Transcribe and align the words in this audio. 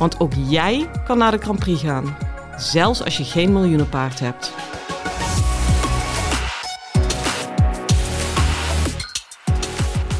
Want 0.00 0.20
ook 0.20 0.32
jij 0.48 0.90
kan 1.04 1.18
naar 1.18 1.30
de 1.30 1.38
Grand 1.38 1.58
Prix 1.58 1.80
gaan, 1.80 2.16
zelfs 2.56 3.04
als 3.04 3.16
je 3.16 3.24
geen 3.24 3.52
miljoenenpaard 3.52 4.20
hebt. 4.20 4.52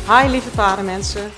Hi 0.06 0.28
lieve 0.30 0.50
paardenmensen. 0.50 1.30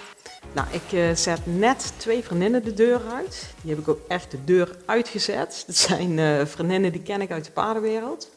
Nou, 0.53 0.67
ik 0.71 0.93
uh, 0.93 1.15
zet 1.15 1.41
net 1.45 1.93
twee 1.97 2.23
vriendinnen 2.25 2.65
de 2.65 2.75
deur 2.75 3.01
uit. 3.15 3.55
Die 3.61 3.71
heb 3.71 3.81
ik 3.81 3.89
ook 3.89 4.01
echt 4.09 4.31
de 4.31 4.45
deur 4.45 4.77
uitgezet. 4.87 5.65
Dat 5.67 5.77
zijn 5.77 6.19
uh, 6.19 6.45
vriendinnen 6.45 6.93
die 6.93 7.03
ken 7.03 7.21
ik 7.21 7.31
uit 7.31 7.45
de 7.45 7.53
paardenwereld. 7.53 8.31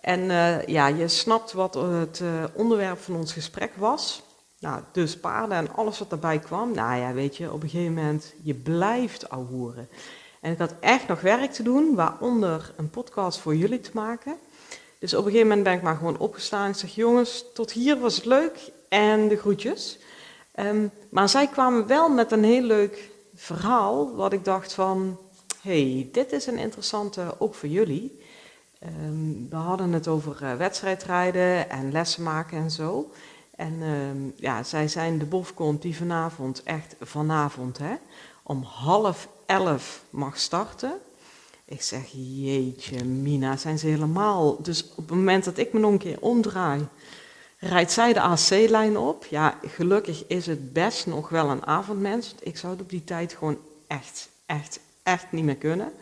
En 0.00 0.20
uh, 0.20 0.66
ja, 0.66 0.86
je 0.86 1.08
snapt 1.08 1.52
wat 1.52 1.74
het 1.74 2.22
onderwerp 2.52 3.00
van 3.00 3.16
ons 3.16 3.32
gesprek 3.32 3.70
was. 3.76 4.22
Nou, 4.60 4.82
dus 4.92 5.18
paarden 5.18 5.56
en 5.56 5.74
alles 5.74 5.98
wat 5.98 6.10
daarbij 6.10 6.38
kwam. 6.38 6.72
Nou 6.74 7.00
ja, 7.00 7.12
weet 7.12 7.36
je, 7.36 7.52
op 7.52 7.62
een 7.62 7.68
gegeven 7.68 7.94
moment, 7.94 8.34
je 8.42 8.54
blijft 8.54 9.28
ouwehoeren. 9.28 9.88
En 10.40 10.52
ik 10.52 10.58
had 10.58 10.74
echt 10.80 11.08
nog 11.08 11.20
werk 11.20 11.52
te 11.52 11.62
doen, 11.62 11.94
waaronder 11.94 12.72
een 12.76 12.90
podcast 12.90 13.38
voor 13.38 13.56
jullie 13.56 13.80
te 13.80 13.90
maken. 13.92 14.36
Dus 14.98 15.14
op 15.14 15.18
een 15.24 15.30
gegeven 15.30 15.48
moment 15.48 15.66
ben 15.66 15.76
ik 15.76 15.82
maar 15.82 15.96
gewoon 15.96 16.18
opgestaan. 16.18 16.70
Ik 16.70 16.76
zeg, 16.76 16.94
jongens, 16.94 17.44
tot 17.54 17.72
hier 17.72 17.98
was 17.98 18.16
het 18.16 18.24
leuk 18.24 18.72
en 18.88 19.28
de 19.28 19.36
groetjes. 19.36 19.98
Um, 20.56 20.90
maar 21.08 21.28
zij 21.28 21.46
kwamen 21.46 21.86
wel 21.86 22.08
met 22.08 22.32
een 22.32 22.44
heel 22.44 22.62
leuk 22.62 23.10
verhaal, 23.34 24.14
wat 24.14 24.32
ik 24.32 24.44
dacht 24.44 24.72
van, 24.72 25.18
hey, 25.62 26.08
dit 26.12 26.32
is 26.32 26.46
een 26.46 26.58
interessante 26.58 27.34
ook 27.38 27.54
voor 27.54 27.68
jullie. 27.68 28.20
Um, 29.06 29.46
we 29.50 29.56
hadden 29.56 29.92
het 29.92 30.08
over 30.08 30.38
uh, 30.42 30.54
wedstrijdrijden 30.54 31.70
en 31.70 31.92
lessen 31.92 32.22
maken 32.22 32.58
en 32.58 32.70
zo. 32.70 33.10
En 33.58 33.82
um, 33.82 34.32
ja, 34.36 34.62
zij 34.62 34.88
zijn 34.88 35.18
de 35.18 35.24
bofkont 35.24 35.82
die 35.82 35.96
vanavond, 35.96 36.62
echt 36.62 36.94
vanavond, 37.00 37.78
hè, 37.78 37.94
om 38.42 38.62
half 38.62 39.28
elf 39.46 40.02
mag 40.10 40.38
starten. 40.38 40.92
Ik 41.64 41.82
zeg, 41.82 42.02
jeetje, 42.12 43.04
Mina, 43.04 43.56
zijn 43.56 43.78
ze 43.78 43.86
helemaal... 43.86 44.62
Dus 44.62 44.84
op 44.90 45.08
het 45.08 45.16
moment 45.16 45.44
dat 45.44 45.58
ik 45.58 45.72
me 45.72 45.80
nog 45.80 45.90
een 45.90 45.98
keer 45.98 46.20
omdraai, 46.20 46.86
rijdt 47.58 47.92
zij 47.92 48.12
de 48.12 48.20
AC-lijn 48.20 48.98
op. 48.98 49.24
Ja, 49.24 49.58
gelukkig 49.62 50.26
is 50.26 50.46
het 50.46 50.72
best 50.72 51.06
nog 51.06 51.28
wel 51.28 51.50
een 51.50 51.66
avondmens. 51.66 52.34
Ik 52.40 52.56
zou 52.56 52.72
het 52.72 52.82
op 52.82 52.90
die 52.90 53.04
tijd 53.04 53.32
gewoon 53.32 53.58
echt, 53.86 54.28
echt, 54.46 54.80
echt 55.02 55.32
niet 55.32 55.44
meer 55.44 55.56
kunnen. 55.56 55.92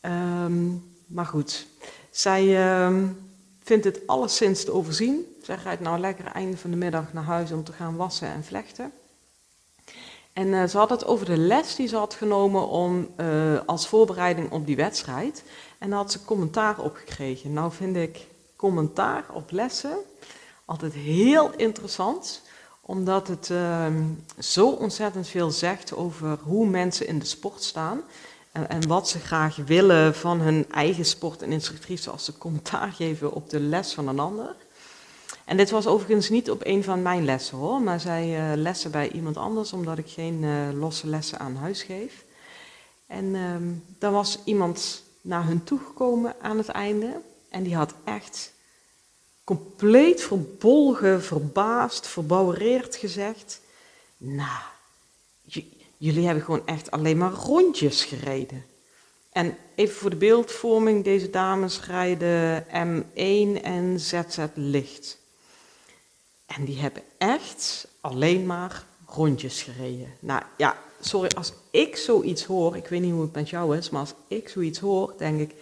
Um, 0.00 0.94
maar 1.06 1.26
goed, 1.26 1.66
zij 2.10 2.74
um, 2.84 3.18
vindt 3.62 3.84
het 3.84 4.00
alleszins 4.06 4.64
te 4.64 4.72
overzien. 4.72 5.35
Zij 5.46 5.58
rijdt 5.62 5.80
nou 5.80 5.98
lekker 5.98 6.24
einde 6.24 6.56
van 6.56 6.70
de 6.70 6.76
middag 6.76 7.12
naar 7.12 7.24
huis 7.24 7.52
om 7.52 7.64
te 7.64 7.72
gaan 7.72 7.96
wassen 7.96 8.28
en 8.28 8.44
vlechten. 8.44 8.92
En 10.32 10.46
uh, 10.46 10.64
ze 10.64 10.78
had 10.78 10.90
het 10.90 11.04
over 11.04 11.26
de 11.26 11.36
les 11.36 11.74
die 11.74 11.88
ze 11.88 11.96
had 11.96 12.14
genomen 12.14 12.68
om, 12.68 13.08
uh, 13.16 13.60
als 13.66 13.88
voorbereiding 13.88 14.50
op 14.50 14.66
die 14.66 14.76
wedstrijd. 14.76 15.44
En 15.78 15.90
daar 15.90 15.98
had 15.98 16.12
ze 16.12 16.24
commentaar 16.24 16.78
op 16.78 16.96
gekregen. 16.96 17.52
Nou 17.52 17.72
vind 17.72 17.96
ik 17.96 18.26
commentaar 18.56 19.24
op 19.32 19.50
lessen 19.50 19.96
altijd 20.64 20.92
heel 20.92 21.50
interessant, 21.56 22.42
omdat 22.80 23.28
het 23.28 23.48
uh, 23.48 23.86
zo 24.38 24.68
ontzettend 24.68 25.28
veel 25.28 25.50
zegt 25.50 25.94
over 25.94 26.38
hoe 26.42 26.66
mensen 26.66 27.06
in 27.06 27.18
de 27.18 27.24
sport 27.24 27.62
staan. 27.62 28.00
En, 28.52 28.68
en, 28.68 28.88
wat 28.88 29.08
ze 29.08 29.18
graag 29.18 29.56
willen 29.56 30.14
van 30.14 30.40
hun 30.40 30.66
eigen 30.70 31.04
sport 31.04 31.42
en 31.42 31.52
instructrice 31.52 32.10
als 32.10 32.24
ze 32.24 32.38
commentaar 32.38 32.92
geven 32.92 33.32
op 33.32 33.50
de 33.50 33.60
les 33.60 33.94
van 33.94 34.08
een 34.08 34.18
ander. 34.18 34.54
En 35.46 35.56
dit 35.56 35.70
was 35.70 35.86
overigens 35.86 36.28
niet 36.28 36.50
op 36.50 36.60
een 36.64 36.84
van 36.84 37.02
mijn 37.02 37.24
lessen 37.24 37.58
hoor, 37.58 37.80
maar 37.80 38.00
zij 38.00 38.50
uh, 38.50 38.56
lessen 38.56 38.90
bij 38.90 39.10
iemand 39.10 39.36
anders, 39.36 39.72
omdat 39.72 39.98
ik 39.98 40.08
geen 40.08 40.42
uh, 40.42 40.68
losse 40.72 41.06
lessen 41.06 41.38
aan 41.38 41.56
huis 41.56 41.82
geef. 41.82 42.24
En 43.06 43.34
um, 43.34 43.84
er 43.98 44.10
was 44.10 44.38
iemand 44.44 45.02
naar 45.20 45.46
hun 45.46 45.64
toegekomen 45.64 46.34
aan 46.40 46.58
het 46.58 46.68
einde 46.68 47.20
en 47.48 47.62
die 47.62 47.76
had 47.76 47.94
echt 48.04 48.52
compleet 49.44 50.22
verbolgen, 50.22 51.22
verbaasd, 51.22 52.06
verbouwereerd 52.06 52.96
gezegd. 52.96 53.60
Nou, 54.16 54.60
jullie 55.96 56.26
hebben 56.26 56.44
gewoon 56.44 56.66
echt 56.66 56.90
alleen 56.90 57.18
maar 57.18 57.32
rondjes 57.32 58.04
gereden. 58.04 58.64
En 59.32 59.56
even 59.74 59.94
voor 59.96 60.10
de 60.10 60.16
beeldvorming, 60.16 61.04
deze 61.04 61.30
dames 61.30 61.84
rijden 61.84 62.64
M1 62.64 63.62
en 63.62 64.00
ZZ 64.00 64.38
Licht. 64.54 65.24
En 66.46 66.64
die 66.64 66.78
hebben 66.78 67.02
echt 67.18 67.88
alleen 68.00 68.46
maar 68.46 68.84
rondjes 69.06 69.62
gereden. 69.62 70.14
Nou 70.20 70.42
ja, 70.56 70.78
sorry, 71.00 71.30
als 71.36 71.52
ik 71.70 71.96
zoiets 71.96 72.44
hoor, 72.44 72.76
ik 72.76 72.86
weet 72.86 73.00
niet 73.00 73.12
hoe 73.12 73.22
het 73.22 73.34
met 73.34 73.50
jou 73.50 73.76
is, 73.76 73.90
maar 73.90 74.00
als 74.00 74.14
ik 74.28 74.48
zoiets 74.48 74.78
hoor, 74.78 75.14
denk 75.18 75.40
ik, 75.40 75.54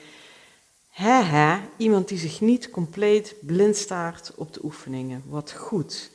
Hè, 0.94 1.22
hè, 1.22 1.58
iemand 1.76 2.08
die 2.08 2.18
zich 2.18 2.40
niet 2.40 2.70
compleet 2.70 3.34
blind 3.40 3.76
staart 3.76 4.32
op 4.36 4.52
de 4.52 4.60
oefeningen. 4.64 5.22
Wat 5.26 5.52
goed. 5.52 6.10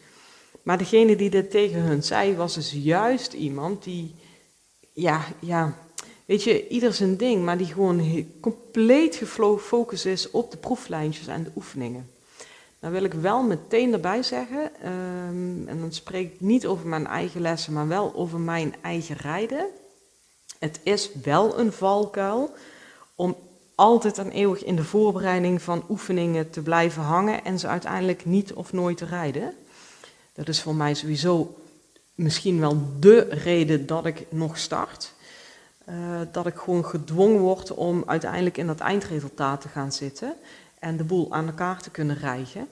Maar 0.64 0.78
degene 0.78 1.16
die 1.16 1.30
dit 1.30 1.52
tegen 1.52 1.82
hun 1.82 2.04
zei, 2.04 2.36
was 2.36 2.54
dus 2.54 2.72
juist 2.72 3.34
iemand 3.34 3.84
die, 3.84 4.16
ja, 4.94 5.26
ja, 5.40 5.78
weet 6.26 6.44
je, 6.44 6.68
ieder 6.68 6.94
zijn 6.94 7.18
ding, 7.18 7.44
maar 7.44 7.58
die 7.58 7.68
gewoon 7.68 8.26
compleet 8.40 9.16
gefocust 9.16 10.06
is 10.06 10.32
op 10.32 10.52
de 10.52 10.58
proeflijntjes 10.58 11.28
en 11.28 11.44
de 11.44 11.52
oefeningen. 11.56 12.10
Nou 12.80 12.94
wil 12.94 13.04
ik 13.04 13.14
wel 13.14 13.44
meteen 13.44 13.94
erbij 13.94 14.24
zeggen, 14.24 14.72
um, 14.86 15.68
en 15.68 15.80
dan 15.80 15.92
spreek 15.92 16.34
ik 16.34 16.42
niet 16.42 16.66
over 16.66 16.88
mijn 16.88 17.08
eigen 17.08 17.42
lessen, 17.42 17.74
maar 17.74 17.88
wel 17.88 18.16
over 18.16 18.40
mijn 18.40 18.76
eigen 18.82 19.16
rijden. 19.16 19.66
Het 20.60 20.80
is 20.84 21.10
wel 21.24 21.60
een 21.60 21.72
valkuil 21.72 22.54
om 23.16 23.36
altijd 23.76 24.18
en 24.18 24.32
eeuwig 24.32 24.64
in 24.64 24.76
de 24.76 24.84
voorbereiding 24.84 25.62
van 25.62 25.84
oefeningen 25.90 26.50
te 26.50 26.62
blijven 26.62 27.04
hangen 27.04 27.44
en 27.44 27.60
ze 27.60 27.68
uiteindelijk 27.68 28.26
niet 28.26 28.54
of 28.54 28.74
nooit 28.74 28.98
te 28.98 29.06
rijden. 29.06 29.54
Dat 30.34 30.48
is 30.48 30.62
voor 30.62 30.76
mij 30.76 30.94
sowieso 30.94 31.56
misschien 32.16 32.60
wel 32.60 32.82
de 33.00 33.20
reden 33.20 33.86
dat 33.86 34.06
ik 34.06 34.26
nog 34.30 34.58
start. 34.58 35.14
Uh, 35.90 35.96
dat 36.32 36.46
ik 36.46 36.56
gewoon 36.56 36.86
gedwongen 36.86 37.40
word 37.40 37.74
om 37.74 38.04
uiteindelijk 38.06 38.58
in 38.58 38.68
dat 38.68 38.80
eindresultaat 38.80 39.62
te 39.62 39.68
gaan 39.68 39.92
zitten 39.92 40.34
en 40.80 40.98
de 40.98 41.04
boel 41.04 41.34
aan 41.34 41.48
elkaar 41.48 41.82
te 41.82 41.90
kunnen 41.90 42.18
rijgen. 42.18 42.68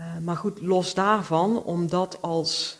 Uh, 0.00 0.06
maar 0.24 0.36
goed, 0.36 0.60
los 0.60 0.94
daarvan, 0.94 1.62
om 1.62 1.88
dat 1.88 2.22
als 2.22 2.78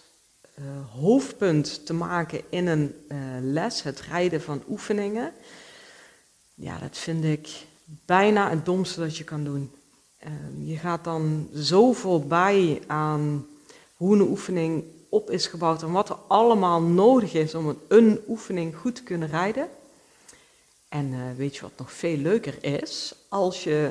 uh, 0.58 0.64
hoofdpunt 1.00 1.86
te 1.86 1.92
maken 1.94 2.40
in 2.48 2.66
een 2.66 2.94
les, 3.40 3.82
het 3.82 4.00
rijden 4.00 4.42
van 4.42 4.62
oefeningen, 4.68 5.32
ja, 6.54 6.78
dat 6.78 6.96
vind 6.96 7.24
ik 7.24 7.66
bijna 7.84 8.50
het 8.50 8.64
domste 8.64 9.00
dat 9.00 9.16
je 9.16 9.24
kan 9.24 9.44
doen. 9.44 9.72
Uh, 10.26 10.68
je 10.68 10.76
gaat 10.76 11.04
dan 11.04 11.48
zo 11.54 11.92
voorbij 11.92 12.82
aan 12.86 13.46
hoe 13.96 14.14
een 14.14 14.28
oefening 14.28 14.84
op 15.08 15.30
is 15.30 15.46
gebouwd 15.46 15.82
en 15.82 15.92
wat 15.92 16.08
er 16.08 16.18
allemaal 16.26 16.80
nodig 16.80 17.34
is 17.34 17.54
om 17.54 17.68
een, 17.68 17.78
een 17.88 18.20
oefening 18.28 18.76
goed 18.76 18.94
te 18.94 19.02
kunnen 19.02 19.28
rijden. 19.28 19.68
En 20.88 21.36
weet 21.36 21.56
je 21.56 21.62
wat 21.62 21.72
nog 21.76 21.92
veel 21.92 22.16
leuker 22.16 22.64
is? 22.64 23.14
Als 23.28 23.64
je 23.64 23.90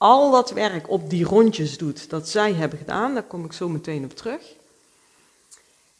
al 0.00 0.30
dat 0.30 0.50
werk 0.50 0.90
op 0.90 1.10
die 1.10 1.24
rondjes 1.24 1.78
doet 1.78 2.10
dat 2.10 2.28
zij 2.28 2.52
hebben 2.52 2.78
gedaan, 2.78 3.14
daar 3.14 3.22
kom 3.22 3.44
ik 3.44 3.52
zo 3.52 3.68
meteen 3.68 4.04
op 4.04 4.16
terug. 4.16 4.42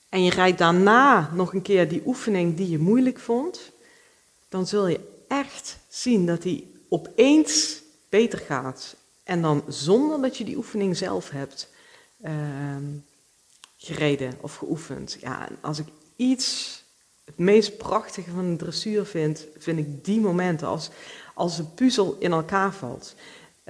En 0.09 0.25
je 0.25 0.31
rijdt 0.31 0.59
daarna 0.59 1.31
nog 1.35 1.55
een 1.55 1.63
keer 1.63 1.89
die 1.89 2.03
oefening 2.07 2.57
die 2.57 2.71
je 2.71 2.79
moeilijk 2.79 3.19
vond, 3.19 3.71
dan 4.49 4.67
zul 4.67 4.87
je 4.87 5.01
echt 5.29 5.79
zien 5.89 6.27
dat 6.27 6.43
die 6.43 6.85
opeens 6.89 7.83
beter 8.09 8.39
gaat. 8.39 8.97
En 9.23 9.43
dan 9.43 9.65
zonder 9.69 10.23
dat 10.23 10.37
je 10.37 10.45
die 10.45 10.57
oefening 10.57 10.97
zelf 10.97 11.31
hebt 11.31 11.69
uh, 12.25 12.33
gereden 13.77 14.35
of 14.41 14.57
geoefend. 14.57 15.17
Ja, 15.21 15.49
als 15.61 15.79
ik 15.79 15.87
iets 16.17 16.83
het 17.25 17.39
meest 17.39 17.77
prachtige 17.77 18.31
van 18.31 18.51
de 18.51 18.57
dressuur 18.57 19.05
vind, 19.05 19.47
vind 19.59 19.79
ik 19.79 20.05
die 20.05 20.21
momenten 20.21 20.69
als, 20.69 20.91
als 21.35 21.59
een 21.59 21.75
puzzel 21.75 22.17
in 22.19 22.33
elkaar 22.33 22.75
valt. 22.75 23.15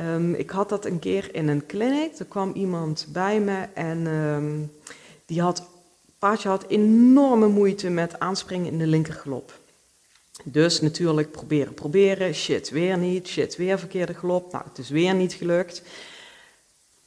Um, 0.00 0.34
ik 0.34 0.50
had 0.50 0.68
dat 0.68 0.84
een 0.84 0.98
keer 0.98 1.34
in 1.34 1.48
een 1.48 1.66
clinic. 1.66 2.18
Er 2.18 2.24
kwam 2.24 2.52
iemand 2.52 3.06
bij 3.12 3.40
me 3.40 3.66
en 3.74 4.06
um, 4.06 4.72
die 5.26 5.40
had, 5.40 5.62
paardje 6.18 6.48
had 6.48 6.66
enorme 6.68 7.48
moeite 7.48 7.90
met 7.90 8.18
aanspringen 8.18 8.72
in 8.72 8.78
de 8.78 8.86
linkerglop. 8.86 9.58
Dus 10.44 10.80
natuurlijk 10.80 11.30
proberen, 11.30 11.74
proberen, 11.74 12.34
shit 12.34 12.70
weer 12.70 12.98
niet, 12.98 13.28
shit 13.28 13.56
weer 13.56 13.78
verkeerde 13.78 14.14
gelop, 14.14 14.52
nou 14.52 14.64
het 14.68 14.78
is 14.78 14.88
weer 14.88 15.14
niet 15.14 15.32
gelukt. 15.32 15.82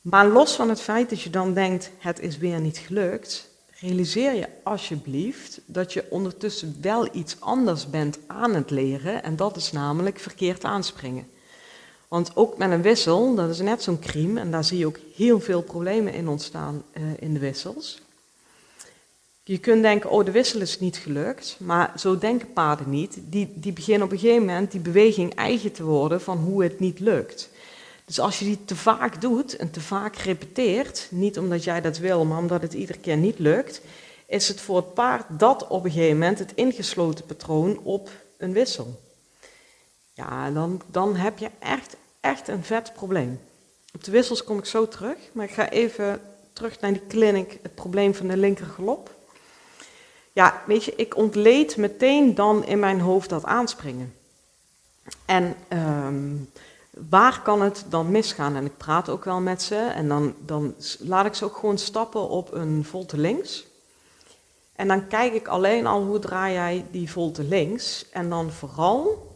Maar 0.01 0.27
los 0.27 0.55
van 0.55 0.69
het 0.69 0.81
feit 0.81 1.09
dat 1.09 1.21
je 1.21 1.29
dan 1.29 1.53
denkt, 1.53 1.91
het 1.97 2.19
is 2.19 2.37
weer 2.37 2.59
niet 2.59 2.77
gelukt, 2.77 3.49
realiseer 3.79 4.33
je 4.33 4.47
alsjeblieft 4.63 5.61
dat 5.65 5.93
je 5.93 6.05
ondertussen 6.09 6.77
wel 6.81 7.15
iets 7.15 7.35
anders 7.39 7.89
bent 7.89 8.19
aan 8.27 8.55
het 8.55 8.69
leren 8.69 9.23
en 9.23 9.35
dat 9.35 9.55
is 9.55 9.71
namelijk 9.71 10.19
verkeerd 10.19 10.63
aanspringen. 10.63 11.27
Want 12.13 12.35
ook 12.35 12.57
met 12.57 12.71
een 12.71 12.81
wissel, 12.81 13.35
dat 13.35 13.49
is 13.49 13.59
net 13.59 13.83
zo'n 13.83 13.99
crime 13.99 14.39
en 14.39 14.51
daar 14.51 14.63
zie 14.63 14.77
je 14.77 14.85
ook 14.85 14.99
heel 15.15 15.39
veel 15.39 15.61
problemen 15.61 16.13
in 16.13 16.27
ontstaan 16.27 16.83
uh, 16.93 17.03
in 17.19 17.33
de 17.33 17.39
wissels. 17.39 18.01
Je 19.43 19.57
kunt 19.57 19.81
denken, 19.81 20.09
oh 20.09 20.25
de 20.25 20.31
wissel 20.31 20.61
is 20.61 20.79
niet 20.79 20.97
gelukt, 20.97 21.57
maar 21.59 21.93
zo 21.97 22.17
denken 22.17 22.53
paarden 22.53 22.89
niet. 22.89 23.17
Die, 23.29 23.51
die 23.55 23.73
beginnen 23.73 24.05
op 24.05 24.11
een 24.11 24.19
gegeven 24.19 24.45
moment 24.45 24.71
die 24.71 24.81
beweging 24.81 25.35
eigen 25.35 25.71
te 25.71 25.83
worden 25.83 26.21
van 26.21 26.37
hoe 26.37 26.63
het 26.63 26.79
niet 26.79 26.99
lukt. 26.99 27.49
Dus 28.05 28.19
als 28.19 28.39
je 28.39 28.45
die 28.45 28.65
te 28.65 28.75
vaak 28.75 29.21
doet 29.21 29.55
en 29.55 29.71
te 29.71 29.81
vaak 29.81 30.15
repeteert, 30.15 31.07
niet 31.11 31.39
omdat 31.39 31.63
jij 31.63 31.81
dat 31.81 31.97
wil, 31.97 32.25
maar 32.25 32.37
omdat 32.37 32.61
het 32.61 32.73
iedere 32.73 32.99
keer 32.99 33.17
niet 33.17 33.39
lukt, 33.39 33.81
is 34.27 34.47
het 34.47 34.61
voor 34.61 34.75
het 34.75 34.93
paard 34.93 35.25
dat 35.29 35.67
op 35.67 35.83
een 35.83 35.91
gegeven 35.91 36.17
moment 36.17 36.39
het 36.39 36.51
ingesloten 36.55 37.25
patroon 37.25 37.79
op 37.83 38.09
een 38.37 38.53
wissel. 38.53 39.01
Ja, 40.13 40.51
dan, 40.51 40.81
dan 40.91 41.15
heb 41.15 41.37
je 41.37 41.49
echt, 41.59 41.95
echt 42.23 42.47
een 42.47 42.63
vet 42.63 42.93
probleem. 42.93 43.39
Op 43.93 44.03
de 44.03 44.11
wissels 44.11 44.43
kom 44.43 44.57
ik 44.57 44.65
zo 44.65 44.87
terug, 44.87 45.17
maar 45.31 45.45
ik 45.45 45.53
ga 45.53 45.69
even 45.69 46.21
terug 46.53 46.79
naar 46.79 46.91
die 46.93 47.07
clinic, 47.07 47.59
het 47.61 47.75
probleem 47.75 48.15
van 48.15 48.27
de 48.27 48.37
linkergalop. 48.37 49.15
Ja, 50.31 50.61
weet 50.65 50.83
je, 50.83 50.95
ik 50.95 51.17
ontleed 51.17 51.77
meteen 51.77 52.35
dan 52.35 52.65
in 52.65 52.79
mijn 52.79 52.99
hoofd 52.99 53.29
dat 53.29 53.45
aanspringen. 53.45 54.13
En 55.25 55.55
um, 55.69 56.49
waar 56.89 57.41
kan 57.41 57.61
het 57.61 57.85
dan 57.89 58.11
misgaan? 58.11 58.55
En 58.55 58.65
ik 58.65 58.77
praat 58.77 59.09
ook 59.09 59.25
wel 59.25 59.39
met 59.39 59.61
ze 59.61 59.75
en 59.75 60.07
dan, 60.07 60.35
dan 60.39 60.75
laat 60.99 61.25
ik 61.25 61.33
ze 61.33 61.45
ook 61.45 61.57
gewoon 61.57 61.77
stappen 61.77 62.29
op 62.29 62.53
een 62.53 62.85
volte 62.85 63.17
links. 63.17 63.65
En 64.75 64.87
dan 64.87 65.07
kijk 65.07 65.33
ik 65.33 65.47
alleen 65.47 65.85
al 65.85 66.03
hoe 66.03 66.19
draai 66.19 66.53
jij 66.53 66.85
die 66.91 67.11
volte 67.11 67.43
links. 67.43 68.09
En 68.09 68.29
dan 68.29 68.51
vooral 68.51 69.31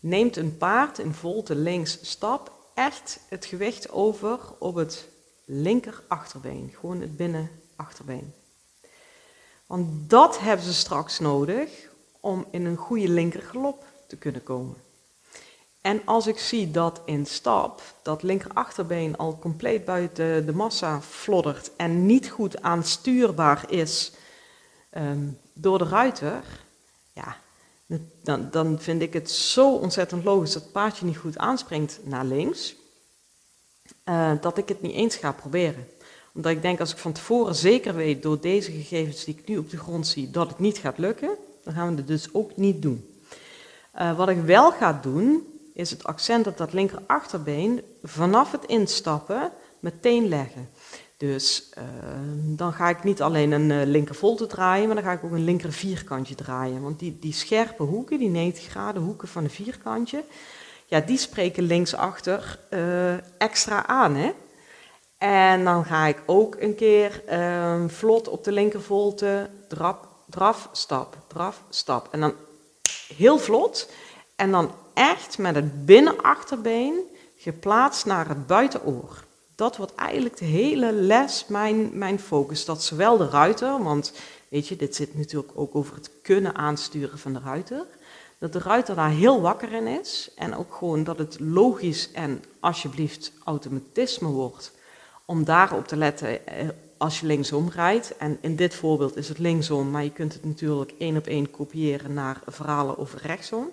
neemt 0.00 0.36
een 0.36 0.56
paard 0.56 0.98
in 0.98 1.14
volte 1.14 1.54
links 1.54 1.98
stap 2.02 2.52
echt 2.74 3.20
het 3.28 3.44
gewicht 3.44 3.90
over 3.90 4.38
op 4.58 4.74
het 4.74 5.08
linker 5.44 6.02
achterbeen. 6.08 6.74
Gewoon 6.80 7.00
het 7.00 7.16
binnen 7.16 7.50
achterbeen. 7.76 8.34
Want 9.66 10.10
dat 10.10 10.38
hebben 10.38 10.66
ze 10.66 10.74
straks 10.74 11.18
nodig 11.18 11.88
om 12.20 12.46
in 12.50 12.64
een 12.64 12.76
goede 12.76 13.08
linker 13.08 13.42
galop 13.42 13.84
te 14.06 14.16
kunnen 14.16 14.42
komen. 14.42 14.76
En 15.80 16.02
als 16.04 16.26
ik 16.26 16.38
zie 16.38 16.70
dat 16.70 17.00
in 17.04 17.26
stap 17.26 17.82
dat 18.02 18.22
linker 18.22 18.50
achterbeen 18.52 19.16
al 19.16 19.38
compleet 19.38 19.84
buiten 19.84 20.46
de 20.46 20.52
massa 20.52 21.00
floddert 21.00 21.70
en 21.76 22.06
niet 22.06 22.30
goed 22.30 22.62
aanstuurbaar 22.62 23.70
is 23.70 24.12
um, 24.96 25.38
door 25.52 25.78
de 25.78 25.84
ruiter, 25.84 26.42
ja, 27.12 27.36
dan, 28.22 28.48
dan 28.50 28.80
vind 28.80 29.02
ik 29.02 29.12
het 29.12 29.30
zo 29.30 29.74
ontzettend 29.74 30.24
logisch 30.24 30.52
dat 30.52 30.62
het 30.62 30.72
paardje 30.72 31.06
niet 31.06 31.16
goed 31.16 31.38
aanspringt 31.38 32.00
naar 32.02 32.24
links, 32.24 32.76
uh, 34.04 34.32
dat 34.40 34.58
ik 34.58 34.68
het 34.68 34.82
niet 34.82 34.94
eens 34.94 35.16
ga 35.16 35.32
proberen. 35.32 35.88
Omdat 36.34 36.52
ik 36.52 36.62
denk, 36.62 36.80
als 36.80 36.92
ik 36.92 36.98
van 36.98 37.12
tevoren 37.12 37.54
zeker 37.54 37.94
weet 37.94 38.22
door 38.22 38.40
deze 38.40 38.70
gegevens 38.70 39.24
die 39.24 39.36
ik 39.38 39.48
nu 39.48 39.58
op 39.58 39.70
de 39.70 39.78
grond 39.78 40.06
zie, 40.06 40.30
dat 40.30 40.48
het 40.48 40.58
niet 40.58 40.78
gaat 40.78 40.98
lukken, 40.98 41.36
dan 41.64 41.74
gaan 41.74 41.90
we 41.90 41.96
het 41.96 42.06
dus 42.06 42.28
ook 42.32 42.56
niet 42.56 42.82
doen. 42.82 43.20
Uh, 43.98 44.16
wat 44.16 44.28
ik 44.28 44.40
wel 44.40 44.72
ga 44.72 44.92
doen, 44.92 45.46
is 45.74 45.90
het 45.90 46.04
accent 46.04 46.46
op 46.46 46.56
dat 46.56 46.72
linker 46.72 47.02
achterbeen 47.06 47.82
vanaf 48.02 48.52
het 48.52 48.64
instappen 48.64 49.52
meteen 49.80 50.28
leggen. 50.28 50.68
Dus 51.18 51.70
uh, 51.78 51.84
dan 52.56 52.72
ga 52.72 52.88
ik 52.88 53.04
niet 53.04 53.22
alleen 53.22 53.52
een 53.52 53.70
uh, 53.70 53.82
linker 53.84 54.14
volte 54.14 54.46
draaien, 54.46 54.86
maar 54.86 54.94
dan 54.94 55.04
ga 55.04 55.12
ik 55.12 55.24
ook 55.24 55.32
een 55.32 55.44
linker 55.44 55.72
vierkantje 55.72 56.34
draaien. 56.34 56.82
Want 56.82 56.98
die, 56.98 57.18
die 57.20 57.32
scherpe 57.32 57.82
hoeken, 57.82 58.18
die 58.18 58.28
90 58.28 58.64
graden 58.64 59.02
hoeken 59.02 59.28
van 59.28 59.44
een 59.44 59.50
vierkantje, 59.50 60.24
ja, 60.86 61.00
die 61.00 61.18
spreken 61.18 61.62
linksachter 61.62 62.58
uh, 62.70 63.40
extra 63.40 63.86
aan. 63.86 64.14
Hè? 64.14 64.32
En 65.18 65.64
dan 65.64 65.84
ga 65.84 66.06
ik 66.06 66.22
ook 66.26 66.56
een 66.58 66.74
keer 66.74 67.22
ehm, 67.26 67.88
vlot 67.88 68.28
op 68.28 68.44
de 68.44 68.52
linkervolte, 68.52 69.50
drap, 69.68 70.08
draf, 70.26 70.68
stap, 70.72 71.16
draf, 71.26 71.62
stap. 71.68 72.08
En 72.10 72.20
dan 72.20 72.34
heel 73.16 73.38
vlot. 73.38 73.90
En 74.36 74.50
dan 74.50 74.70
echt 74.94 75.38
met 75.38 75.54
het 75.54 75.86
binnenachterbeen 75.86 77.00
geplaatst 77.36 78.06
naar 78.06 78.28
het 78.28 78.46
buitenoor. 78.46 79.26
Dat 79.58 79.76
wordt 79.76 79.94
eigenlijk 79.94 80.36
de 80.36 80.44
hele 80.44 80.92
les 80.92 81.44
mijn, 81.48 81.98
mijn 81.98 82.18
focus. 82.18 82.64
Dat 82.64 82.82
zowel 82.82 83.16
de 83.16 83.28
ruiter, 83.28 83.82
want 83.82 84.12
weet 84.48 84.68
je, 84.68 84.76
dit 84.76 84.94
zit 84.94 85.16
natuurlijk 85.16 85.52
ook 85.54 85.74
over 85.74 85.94
het 85.94 86.10
kunnen 86.22 86.54
aansturen 86.54 87.18
van 87.18 87.32
de 87.32 87.40
ruiter. 87.44 87.86
Dat 88.38 88.52
de 88.52 88.58
ruiter 88.58 88.94
daar 88.94 89.10
heel 89.10 89.40
wakker 89.40 89.72
in 89.72 89.86
is. 89.86 90.30
En 90.36 90.56
ook 90.56 90.74
gewoon 90.74 91.04
dat 91.04 91.18
het 91.18 91.40
logisch 91.40 92.12
en 92.12 92.44
alsjeblieft 92.60 93.32
automatisme 93.44 94.28
wordt 94.28 94.72
om 95.24 95.44
daarop 95.44 95.88
te 95.88 95.96
letten 95.96 96.46
eh, 96.46 96.68
als 96.96 97.20
je 97.20 97.26
linksom 97.26 97.68
rijdt. 97.68 98.16
En 98.16 98.38
in 98.40 98.56
dit 98.56 98.74
voorbeeld 98.74 99.16
is 99.16 99.28
het 99.28 99.38
linksom, 99.38 99.90
maar 99.90 100.04
je 100.04 100.12
kunt 100.12 100.32
het 100.32 100.44
natuurlijk 100.44 100.92
één 100.98 101.16
op 101.16 101.26
één 101.26 101.50
kopiëren 101.50 102.14
naar 102.14 102.40
verhalen 102.46 102.98
over 102.98 103.20
rechtsom 103.22 103.70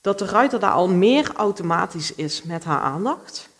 dat 0.00 0.18
de 0.18 0.24
ruiter 0.24 0.60
daar 0.60 0.70
al 0.72 0.88
meer 0.88 1.32
automatisch 1.34 2.14
is 2.14 2.42
met 2.42 2.64
haar 2.64 2.80
aandacht. 2.80 3.54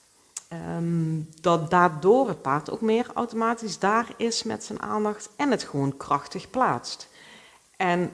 Um, 0.52 1.28
dat 1.40 1.70
daardoor 1.70 2.28
het 2.28 2.42
paard 2.42 2.70
ook 2.70 2.80
meer 2.80 3.06
automatisch 3.14 3.78
daar 3.78 4.08
is 4.16 4.42
met 4.42 4.64
zijn 4.64 4.82
aandacht 4.82 5.28
en 5.36 5.50
het 5.50 5.62
gewoon 5.62 5.96
krachtig 5.96 6.50
plaatst. 6.50 7.08
En 7.76 8.10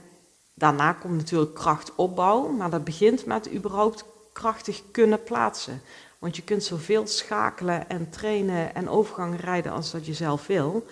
daarna 0.55 0.93
komt 0.93 1.17
natuurlijk 1.17 1.55
krachtopbouw, 1.55 2.49
maar 2.49 2.71
dat 2.71 2.85
begint 2.85 3.27
met 3.27 3.53
überhaupt 3.53 4.05
krachtig 4.33 4.83
kunnen 4.91 5.23
plaatsen. 5.23 5.83
Want 6.19 6.37
je 6.37 6.43
kunt 6.43 6.65
zoveel 6.65 7.07
schakelen 7.07 7.89
en 7.89 8.11
trainen 8.11 8.75
en 8.75 8.89
overgangen 8.89 9.39
rijden 9.39 9.73
als 9.73 9.91
dat 9.91 10.07
je 10.07 10.15
zelf 10.15 10.47
wil. 10.47 10.87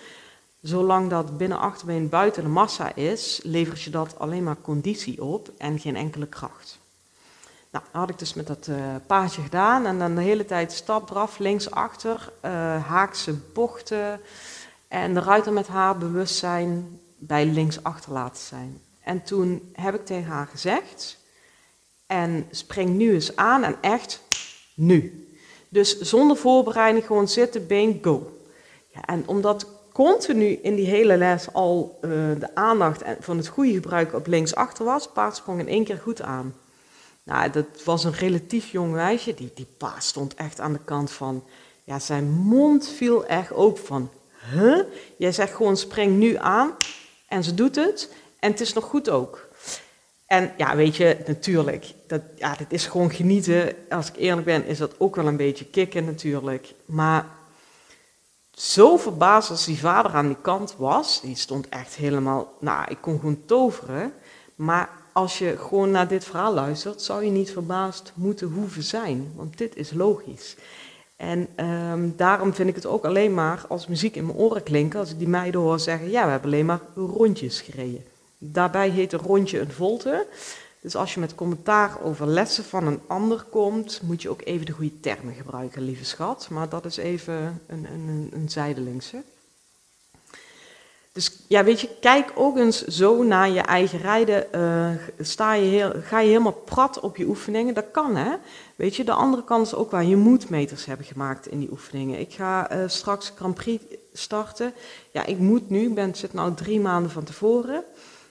Zolang 0.61 1.09
dat 1.09 1.37
binnen 1.37 1.59
achterbeen 1.59 2.09
buiten 2.09 2.43
de 2.43 2.49
massa 2.49 2.95
is, 2.95 3.39
levert 3.43 3.81
je 3.81 3.89
dat 3.89 4.19
alleen 4.19 4.43
maar 4.43 4.61
conditie 4.61 5.23
op 5.23 5.51
en 5.57 5.79
geen 5.79 5.95
enkele 5.95 6.27
kracht. 6.27 6.80
Nou, 7.71 7.83
dat 7.91 8.01
had 8.01 8.09
ik 8.09 8.19
dus 8.19 8.33
met 8.33 8.47
dat 8.47 8.67
uh, 8.67 8.75
paardje 9.07 9.41
gedaan. 9.41 9.85
En 9.85 9.99
dan 9.99 10.15
de 10.15 10.21
hele 10.21 10.45
tijd 10.45 10.71
stap, 10.71 11.07
draf, 11.07 11.37
links, 11.37 11.71
achter, 11.71 12.31
uh, 12.45 12.51
haakse 12.85 13.33
bochten. 13.53 14.19
En 14.87 15.13
de 15.13 15.19
ruiter 15.19 15.53
met 15.53 15.67
haar 15.67 15.97
bewustzijn 15.97 16.99
bij 17.17 17.45
links 17.45 17.83
achter 17.83 18.11
laten 18.11 18.43
zijn. 18.43 18.81
En 19.03 19.23
toen 19.23 19.71
heb 19.73 19.95
ik 19.95 20.05
tegen 20.05 20.31
haar 20.31 20.47
gezegd, 20.47 21.17
en 22.07 22.47
spring 22.51 22.89
nu 22.89 23.13
eens 23.13 23.35
aan 23.35 23.63
en 23.63 23.75
echt 23.81 24.21
nu. 24.73 25.27
Dus 25.69 25.99
zonder 25.99 26.37
voorbereiding 26.37 27.05
gewoon 27.05 27.27
zitten, 27.27 27.67
been, 27.67 27.99
go. 28.01 28.41
Ja, 28.87 29.01
en 29.01 29.27
omdat 29.27 29.67
continu 29.91 30.45
in 30.45 30.75
die 30.75 30.85
hele 30.85 31.17
les 31.17 31.53
al 31.53 31.99
uh, 32.01 32.11
de 32.39 32.55
aandacht 32.55 33.03
van 33.19 33.37
het 33.37 33.47
goede 33.47 33.71
gebruik 33.71 34.13
op 34.13 34.27
links 34.27 34.55
achter 34.55 34.85
was, 34.85 35.11
paard 35.11 35.35
sprong 35.35 35.59
in 35.59 35.67
één 35.67 35.83
keer 35.83 35.97
goed 35.97 36.21
aan. 36.21 36.53
Nou, 37.23 37.49
dat 37.49 37.83
was 37.85 38.03
een 38.03 38.13
relatief 38.13 38.71
jong 38.71 38.93
meisje. 38.93 39.33
Die, 39.33 39.51
die 39.55 39.67
pa 39.77 39.99
stond 39.99 40.33
echt 40.33 40.59
aan 40.59 40.73
de 40.73 40.83
kant 40.85 41.11
van... 41.11 41.43
Ja, 41.83 41.99
zijn 41.99 42.29
mond 42.29 42.87
viel 42.87 43.25
echt 43.25 43.53
open 43.53 43.85
van... 43.85 44.09
Huh? 44.51 44.79
Jij 45.17 45.31
zegt 45.31 45.55
gewoon 45.55 45.77
spring 45.77 46.17
nu 46.17 46.35
aan. 46.37 46.75
En 47.27 47.43
ze 47.43 47.53
doet 47.53 47.75
het. 47.75 48.13
En 48.39 48.51
het 48.51 48.61
is 48.61 48.73
nog 48.73 48.83
goed 48.83 49.09
ook. 49.09 49.49
En 50.25 50.53
ja, 50.57 50.75
weet 50.75 50.95
je, 50.95 51.17
natuurlijk, 51.27 51.93
dat, 52.07 52.21
ja, 52.35 52.55
dit 52.55 52.73
is 52.73 52.85
gewoon 52.85 53.11
genieten. 53.11 53.75
Als 53.89 54.07
ik 54.07 54.15
eerlijk 54.15 54.45
ben, 54.45 54.65
is 54.65 54.77
dat 54.77 54.99
ook 54.99 55.15
wel 55.15 55.27
een 55.27 55.37
beetje 55.37 55.65
kicken 55.65 56.05
natuurlijk. 56.05 56.73
Maar 56.85 57.25
zo 58.51 58.97
verbaasd 58.97 59.49
als 59.49 59.65
die 59.65 59.79
vader 59.79 60.11
aan 60.11 60.27
die 60.27 60.41
kant 60.41 60.75
was, 60.77 61.21
die 61.21 61.35
stond 61.35 61.69
echt 61.69 61.95
helemaal, 61.95 62.53
nou, 62.59 62.85
ik 62.89 62.97
kon 63.01 63.19
gewoon 63.19 63.41
toveren. 63.45 64.13
Maar 64.55 64.89
als 65.13 65.37
je 65.37 65.57
gewoon 65.57 65.91
naar 65.91 66.07
dit 66.07 66.23
verhaal 66.23 66.53
luistert, 66.53 67.01
zou 67.01 67.25
je 67.25 67.31
niet 67.31 67.51
verbaasd 67.51 68.11
moeten 68.15 68.47
hoeven 68.47 68.83
zijn. 68.83 69.31
Want 69.35 69.57
dit 69.57 69.75
is 69.75 69.93
logisch. 69.93 70.55
En 71.15 71.47
um, 71.65 72.13
daarom 72.17 72.53
vind 72.53 72.69
ik 72.69 72.75
het 72.75 72.85
ook 72.85 73.05
alleen 73.05 73.33
maar 73.33 73.65
als 73.67 73.87
muziek 73.87 74.15
in 74.15 74.25
mijn 74.25 74.37
oren 74.37 74.63
klinken, 74.63 74.99
als 74.99 75.11
ik 75.11 75.17
die 75.17 75.27
meiden 75.27 75.61
hoor 75.61 75.79
zeggen, 75.79 76.09
ja, 76.09 76.25
we 76.25 76.31
hebben 76.31 76.51
alleen 76.51 76.65
maar 76.65 76.81
rondjes 76.95 77.61
gereden. 77.61 78.03
Daarbij 78.37 78.89
heet 78.89 79.13
een 79.13 79.19
rondje 79.19 79.59
een 79.59 79.71
volte. 79.71 80.27
Dus 80.81 80.95
als 80.95 81.13
je 81.13 81.19
met 81.19 81.35
commentaar 81.35 82.01
over 82.03 82.27
lessen 82.27 82.63
van 82.63 82.87
een 82.87 82.99
ander 83.07 83.45
komt, 83.49 84.01
moet 84.03 84.21
je 84.21 84.29
ook 84.29 84.41
even 84.43 84.65
de 84.65 84.71
goede 84.71 84.99
termen 84.99 85.33
gebruiken, 85.33 85.81
lieve 85.81 86.05
schat. 86.05 86.47
Maar 86.49 86.69
dat 86.69 86.85
is 86.85 86.97
even 86.97 87.61
een, 87.67 87.85
een, 87.93 88.29
een 88.33 88.49
zijdelingse. 88.49 89.23
Dus 91.13 91.31
ja, 91.47 91.63
weet 91.63 91.81
je, 91.81 91.89
kijk 91.99 92.31
ook 92.35 92.57
eens 92.57 92.85
zo 92.85 93.23
naar 93.23 93.49
je 93.49 93.59
eigen 93.59 93.99
rijden. 93.99 94.45
Uh, 94.55 94.89
sta 95.19 95.53
je 95.53 95.65
heel, 95.65 95.91
ga 96.03 96.19
je 96.19 96.27
helemaal 96.27 96.61
prat 96.65 96.99
op 96.99 97.17
je 97.17 97.25
oefeningen? 97.25 97.73
Dat 97.73 97.91
kan, 97.91 98.15
hè? 98.15 98.35
Weet 98.75 98.95
je, 98.95 99.03
de 99.03 99.11
andere 99.11 99.43
kant 99.43 99.65
is 99.65 99.75
ook 99.75 99.91
waar 99.91 100.05
je 100.05 100.15
moet 100.15 100.49
meters 100.49 100.85
hebben 100.85 101.05
gemaakt 101.05 101.47
in 101.47 101.59
die 101.59 101.71
oefeningen. 101.71 102.19
Ik 102.19 102.33
ga 102.33 102.73
uh, 102.73 102.83
straks 102.87 103.33
Grand 103.35 103.55
Prix 103.55 103.83
starten. 104.13 104.73
Ja, 105.11 105.25
ik 105.25 105.37
moet 105.37 105.69
nu, 105.69 105.81
ik 105.81 105.95
ben, 105.95 106.15
zit 106.15 106.33
nu 106.33 106.53
drie 106.55 106.79
maanden 106.79 107.11
van 107.11 107.23
tevoren. 107.23 107.83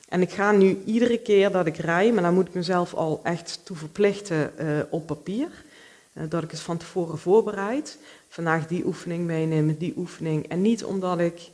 En 0.09 0.21
ik 0.21 0.31
ga 0.31 0.53
nu 0.53 0.83
iedere 0.85 1.19
keer 1.19 1.51
dat 1.51 1.67
ik 1.67 1.77
rij, 1.77 2.13
maar 2.13 2.23
dan 2.23 2.35
moet 2.35 2.49
ik 2.49 2.55
mezelf 2.55 2.95
al 2.95 3.21
echt 3.23 3.61
toe 3.63 3.77
verplichten 3.77 4.53
uh, 4.61 4.67
op 4.91 5.07
papier. 5.07 5.49
dat 6.13 6.43
ik 6.43 6.51
het 6.51 6.61
van 6.61 6.77
tevoren 6.77 7.19
voorbereid. 7.19 7.99
Vandaag 8.29 8.67
die 8.67 8.87
oefening 8.87 9.27
meenemen, 9.27 9.79
die 9.79 9.95
oefening. 9.97 10.49
En 10.49 10.63
niet 10.63 10.85
omdat 10.85 11.19
ik 11.19 11.51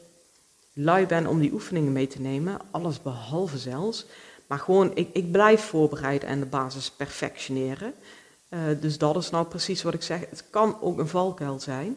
lui 0.79 1.07
ben 1.07 1.27
om 1.27 1.39
die 1.39 1.53
oefeningen 1.53 1.93
mee 1.93 2.07
te 2.07 2.21
nemen, 2.21 2.61
alles 2.71 3.03
behalve 3.03 3.59
zelfs. 3.59 4.07
Maar 4.47 4.59
gewoon, 4.59 4.91
ik, 4.95 5.09
ik 5.13 5.33
blijf 5.33 5.61
voorbereiden 5.61 6.29
en 6.29 6.41
de 6.41 6.47
basis 6.47 6.91
perfectioneren. 6.91 7.95
Uh, 8.51 8.61
dus 8.81 8.99
dat 8.99 9.17
is 9.17 9.31
nou 9.31 9.47
precies 9.47 9.83
wat 9.83 9.95
ik 9.95 10.03
zeg. 10.03 10.21
Het 10.31 10.45
kan 10.51 10.81
ook 10.81 10.99
een 10.99 11.09
valkuil 11.09 11.61
zijn. 11.61 11.97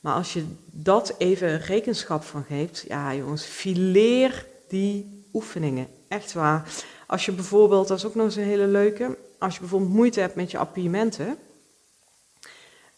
Maar 0.00 0.14
als 0.14 0.32
je 0.32 0.44
dat 0.66 1.14
even 1.18 1.60
rekenschap 1.60 2.22
van 2.22 2.44
geeft, 2.44 2.84
ja 2.88 3.14
jongens, 3.14 3.44
fileer 3.44 4.46
die 4.68 5.24
oefeningen. 5.32 5.86
Echt 6.08 6.32
waar. 6.32 6.68
Als 7.06 7.24
je 7.24 7.32
bijvoorbeeld, 7.32 7.88
dat 7.88 7.98
is 7.98 8.04
ook 8.04 8.14
nog 8.14 8.24
eens 8.24 8.36
een 8.36 8.42
hele 8.42 8.66
leuke, 8.66 9.18
als 9.38 9.54
je 9.54 9.60
bijvoorbeeld 9.60 9.92
moeite 9.92 10.20
hebt 10.20 10.34
met 10.34 10.50
je 10.50 10.58
appiëmenten, 10.58 11.38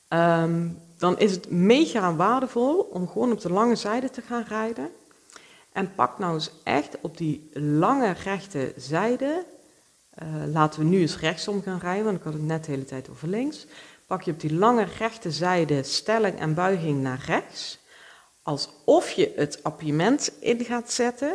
um, 0.08 0.78
dan 0.98 1.18
is 1.18 1.30
het 1.30 1.50
mega 1.50 2.14
waardevol 2.14 2.78
om 2.80 3.08
gewoon 3.08 3.32
op 3.32 3.40
de 3.40 3.52
lange 3.52 3.76
zijde 3.76 4.10
te 4.10 4.22
gaan 4.22 4.44
rijden. 4.48 4.90
En 5.78 5.94
pak 5.94 6.18
nou 6.18 6.34
eens 6.34 6.50
echt 6.62 7.00
op 7.00 7.16
die 7.16 7.48
lange 7.52 8.10
rechte 8.10 8.72
zijde. 8.76 9.44
Uh, 10.22 10.52
laten 10.52 10.80
we 10.80 10.86
nu 10.86 11.00
eens 11.00 11.18
rechtsom 11.18 11.62
gaan 11.62 11.78
rijden, 11.78 12.04
want 12.04 12.16
ik 12.16 12.22
had 12.22 12.32
het 12.32 12.42
net 12.42 12.64
de 12.64 12.70
hele 12.70 12.84
tijd 12.84 13.10
over 13.10 13.28
links. 13.28 13.66
Pak 14.06 14.22
je 14.22 14.30
op 14.30 14.40
die 14.40 14.54
lange 14.54 14.86
rechte 14.98 15.30
zijde 15.30 15.82
stelling 15.82 16.38
en 16.38 16.54
buiging 16.54 17.02
naar 17.02 17.24
rechts. 17.26 17.78
Alsof 18.42 19.10
je 19.10 19.32
het 19.36 19.62
appiëment 19.62 20.32
in 20.40 20.64
gaat 20.64 20.92
zetten, 20.92 21.32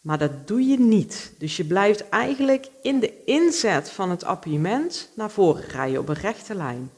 maar 0.00 0.18
dat 0.18 0.46
doe 0.46 0.66
je 0.66 0.80
niet. 0.80 1.32
Dus 1.38 1.56
je 1.56 1.64
blijft 1.64 2.08
eigenlijk 2.08 2.68
in 2.82 3.00
de 3.00 3.24
inzet 3.24 3.90
van 3.90 4.10
het 4.10 4.24
appiëment 4.24 5.10
naar 5.14 5.30
voren 5.30 5.64
rijden 5.64 6.00
op 6.00 6.08
een 6.08 6.14
rechte 6.14 6.54
lijn. 6.54 6.90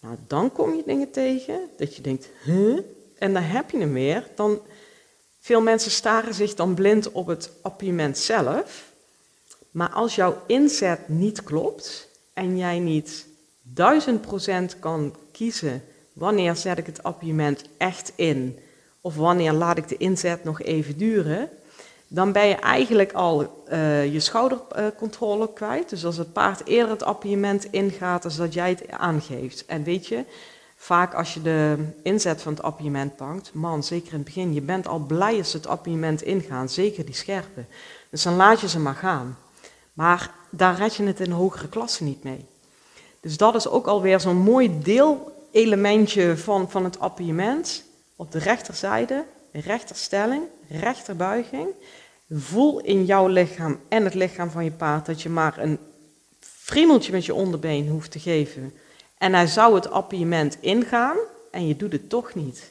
Nou, 0.00 0.16
dan 0.26 0.52
kom 0.52 0.74
je 0.74 0.82
dingen 0.86 1.10
tegen 1.10 1.60
dat 1.76 1.96
je 1.96 2.02
denkt, 2.02 2.28
huh? 2.44 2.78
En 3.18 3.32
dan 3.32 3.42
heb 3.42 3.70
je 3.70 3.78
hem 3.78 3.92
weer. 3.92 4.28
Dan 4.34 4.60
veel 5.46 5.60
mensen 5.60 5.90
staren 5.90 6.34
zich 6.34 6.54
dan 6.54 6.74
blind 6.74 7.12
op 7.12 7.26
het 7.26 7.50
appiëment 7.62 8.18
zelf. 8.18 8.84
Maar 9.70 9.88
als 9.88 10.14
jouw 10.14 10.42
inzet 10.46 11.08
niet 11.08 11.42
klopt 11.42 12.08
en 12.32 12.58
jij 12.58 12.78
niet 12.78 13.26
duizend 13.62 14.20
procent 14.20 14.78
kan 14.78 15.14
kiezen 15.32 15.82
wanneer 16.12 16.56
zet 16.56 16.78
ik 16.78 16.86
het 16.86 17.02
appiëment 17.02 17.64
echt 17.76 18.12
in 18.14 18.58
of 19.00 19.16
wanneer 19.16 19.52
laat 19.52 19.78
ik 19.78 19.88
de 19.88 19.96
inzet 19.96 20.44
nog 20.44 20.62
even 20.62 20.96
duren, 20.98 21.48
dan 22.08 22.32
ben 22.32 22.46
je 22.46 22.54
eigenlijk 22.54 23.12
al 23.12 23.64
uh, 23.72 24.12
je 24.12 24.20
schoudercontrole 24.20 25.52
kwijt. 25.52 25.88
Dus 25.88 26.04
als 26.04 26.16
het 26.16 26.32
paard 26.32 26.66
eerder 26.66 26.90
het 26.90 27.02
appiëment 27.02 27.64
ingaat, 27.70 28.22
dan 28.22 28.32
dat 28.36 28.54
jij 28.54 28.68
het 28.68 28.90
aangeeft. 28.90 29.66
En 29.66 29.82
weet 29.82 30.06
je, 30.06 30.24
Vaak 30.76 31.14
als 31.14 31.34
je 31.34 31.42
de 31.42 31.88
inzet 32.02 32.42
van 32.42 32.52
het 32.52 32.62
appiëment 32.62 33.16
pakt, 33.16 33.54
man, 33.54 33.84
zeker 33.84 34.12
in 34.12 34.16
het 34.16 34.24
begin, 34.24 34.54
je 34.54 34.60
bent 34.60 34.86
al 34.86 34.98
blij 34.98 35.38
als 35.38 35.52
het 35.52 35.66
appiëment 35.66 36.22
ingaan, 36.22 36.68
zeker 36.68 37.04
die 37.04 37.14
scherpe. 37.14 37.64
Dus 38.10 38.22
dan 38.22 38.36
laat 38.36 38.60
je 38.60 38.68
ze 38.68 38.78
maar 38.78 38.94
gaan. 38.94 39.38
Maar 39.92 40.30
daar 40.50 40.76
red 40.76 40.94
je 40.94 41.02
het 41.02 41.20
in 41.20 41.30
hogere 41.30 41.68
klassen 41.68 42.06
niet 42.06 42.24
mee. 42.24 42.46
Dus 43.20 43.36
dat 43.36 43.54
is 43.54 43.68
ook 43.68 43.86
alweer 43.86 44.20
zo'n 44.20 44.36
mooi 44.36 44.78
deelelementje 44.82 46.36
van, 46.36 46.70
van 46.70 46.84
het 46.84 47.00
appiëment. 47.00 47.84
Op 48.16 48.32
de 48.32 48.38
rechterzijde, 48.38 49.24
rechterstelling, 49.52 50.42
rechterbuiging. 50.68 51.68
Voel 52.30 52.80
in 52.80 53.04
jouw 53.04 53.26
lichaam 53.26 53.80
en 53.88 54.04
het 54.04 54.14
lichaam 54.14 54.50
van 54.50 54.64
je 54.64 54.70
paard 54.70 55.06
dat 55.06 55.22
je 55.22 55.28
maar 55.28 55.58
een 55.58 55.78
friemeltje 56.40 57.12
met 57.12 57.24
je 57.24 57.34
onderbeen 57.34 57.88
hoeft 57.88 58.10
te 58.10 58.18
geven 58.18 58.72
en 59.18 59.34
hij 59.34 59.46
zou 59.46 59.74
het 59.74 59.90
appiëment 59.90 60.56
ingaan 60.60 61.16
en 61.50 61.66
je 61.66 61.76
doet 61.76 61.92
het 61.92 62.08
toch 62.08 62.34
niet. 62.34 62.70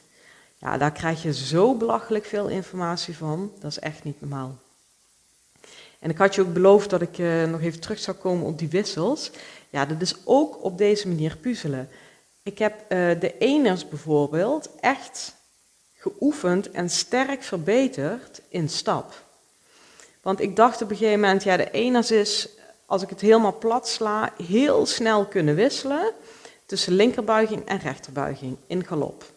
Ja, 0.58 0.78
daar 0.78 0.92
krijg 0.92 1.24
je 1.24 1.34
zo 1.34 1.76
belachelijk 1.76 2.26
veel 2.26 2.48
informatie 2.48 3.18
van. 3.18 3.52
Dat 3.60 3.72
is 3.72 3.80
echt 3.80 4.04
niet 4.04 4.22
normaal. 4.22 4.58
En 6.00 6.10
ik 6.10 6.18
had 6.18 6.36
je 6.36 6.42
ook 6.42 6.54
beloofd 6.54 6.90
dat 6.90 7.02
ik 7.02 7.18
uh, 7.18 7.44
nog 7.44 7.62
even 7.62 7.80
terug 7.80 8.00
zou 8.00 8.18
komen 8.18 8.46
op 8.46 8.60
die 8.60 8.70
wissels. 8.70 9.32
Ja, 9.70 9.86
dat 9.86 10.02
is 10.02 10.16
ook 10.24 10.64
op 10.64 10.78
deze 10.78 11.08
manier 11.08 11.38
puzzelen. 11.38 11.90
Ik 12.44 12.58
heb 12.58 12.74
uh, 12.82 12.88
de 13.20 13.38
eners 13.38 13.88
bijvoorbeeld 13.88 14.70
echt 14.80 15.36
geoefend 15.96 16.72
en 16.72 16.90
sterk 16.90 17.44
verbeterd 17.44 18.42
in 18.50 18.70
stap. 18.70 19.24
Want 20.22 20.40
ik 20.40 20.56
dacht 20.56 20.82
op 20.82 20.90
een 20.90 20.96
gegeven 20.96 21.20
moment, 21.20 21.44
ja, 21.44 21.58
de 21.58 21.72
eners 21.72 22.12
is, 22.12 22.50
als 22.86 23.02
ik 23.02 23.10
het 23.10 23.22
helemaal 23.22 23.58
plat 23.58 23.88
sla, 23.88 24.34
heel 24.48 24.86
snel 24.86 25.26
kunnen 25.26 25.56
wisselen 25.56 26.14
tussen 26.66 26.94
linkerbuiging 26.94 27.66
en 27.66 27.80
rechterbuiging 27.80 28.58
in 28.68 28.86
galop. 28.86 29.34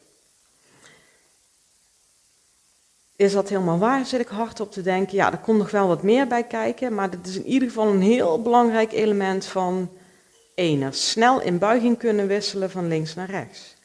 Is 3.16 3.32
dat 3.32 3.48
helemaal 3.48 3.78
waar? 3.78 4.06
Zit 4.06 4.20
ik 4.20 4.28
hard 4.28 4.60
op 4.60 4.72
te 4.72 4.82
denken? 4.82 5.16
Ja, 5.16 5.32
er 5.32 5.38
komt 5.38 5.58
nog 5.58 5.70
wel 5.70 5.86
wat 5.86 6.02
meer 6.02 6.26
bij 6.26 6.44
kijken, 6.44 6.94
maar 6.94 7.10
dit 7.10 7.26
is 7.26 7.36
in 7.36 7.46
ieder 7.46 7.68
geval 7.68 7.86
een 7.86 8.02
heel 8.02 8.42
belangrijk 8.42 8.92
element 8.92 9.44
van 9.44 9.90
ene. 10.54 10.92
Snel 10.92 11.40
in 11.40 11.58
buiging 11.58 11.98
kunnen 11.98 12.26
wisselen 12.26 12.70
van 12.70 12.88
links 12.88 13.14
naar 13.14 13.30
rechts. 13.30 13.76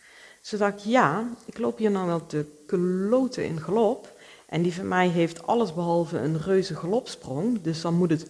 Dacht 0.50 0.74
ik, 0.74 0.80
ja, 0.80 1.30
ik 1.46 1.58
loop 1.58 1.78
hier 1.78 1.92
nou 1.92 2.08
wel 2.08 2.26
te 2.26 2.46
kloten 2.66 3.46
in 3.46 3.62
galop. 3.62 4.12
En 4.46 4.62
die 4.62 4.74
van 4.74 4.88
mij 4.88 5.08
heeft 5.08 5.48
alles 5.48 5.74
behalve 5.74 6.18
een 6.18 6.42
reuze 6.42 6.76
galopsprong. 6.76 7.62
Dus 7.62 7.82
dan 7.82 7.94
moet 7.94 8.10
het 8.10 8.26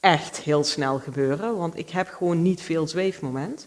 echt 0.00 0.36
heel 0.36 0.64
snel 0.64 0.98
gebeuren, 0.98 1.56
want 1.56 1.78
ik 1.78 1.90
heb 1.90 2.08
gewoon 2.08 2.42
niet 2.42 2.60
veel 2.60 2.88
zweefmoment. 2.88 3.66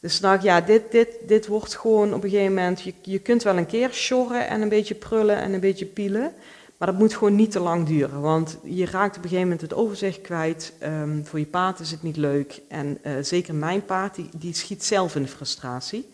Dus 0.00 0.20
dacht 0.20 0.42
ja, 0.42 0.60
dit, 0.60 0.90
dit, 0.90 1.08
dit 1.26 1.46
wordt 1.46 1.76
gewoon 1.76 2.14
op 2.14 2.24
een 2.24 2.30
gegeven 2.30 2.54
moment, 2.54 2.82
je, 2.82 2.94
je 3.02 3.18
kunt 3.18 3.42
wel 3.42 3.56
een 3.56 3.66
keer 3.66 3.92
sjorren 3.92 4.48
en 4.48 4.62
een 4.62 4.68
beetje 4.68 4.94
prullen 4.94 5.36
en 5.36 5.52
een 5.52 5.60
beetje 5.60 5.86
pielen, 5.86 6.32
maar 6.76 6.88
dat 6.88 6.98
moet 6.98 7.14
gewoon 7.14 7.34
niet 7.34 7.50
te 7.50 7.60
lang 7.60 7.86
duren, 7.86 8.20
want 8.20 8.56
je 8.62 8.86
raakt 8.86 9.16
op 9.16 9.22
een 9.22 9.28
gegeven 9.28 9.42
moment 9.42 9.60
het 9.60 9.74
overzicht 9.74 10.20
kwijt, 10.20 10.72
um, 10.82 11.26
voor 11.26 11.38
je 11.38 11.46
paard 11.46 11.80
is 11.80 11.90
het 11.90 12.02
niet 12.02 12.16
leuk 12.16 12.60
en 12.68 12.98
uh, 13.02 13.12
zeker 13.20 13.54
mijn 13.54 13.84
paard, 13.84 14.14
die, 14.14 14.28
die 14.36 14.54
schiet 14.54 14.84
zelf 14.84 15.16
in 15.16 15.22
de 15.22 15.28
frustratie. 15.28 16.10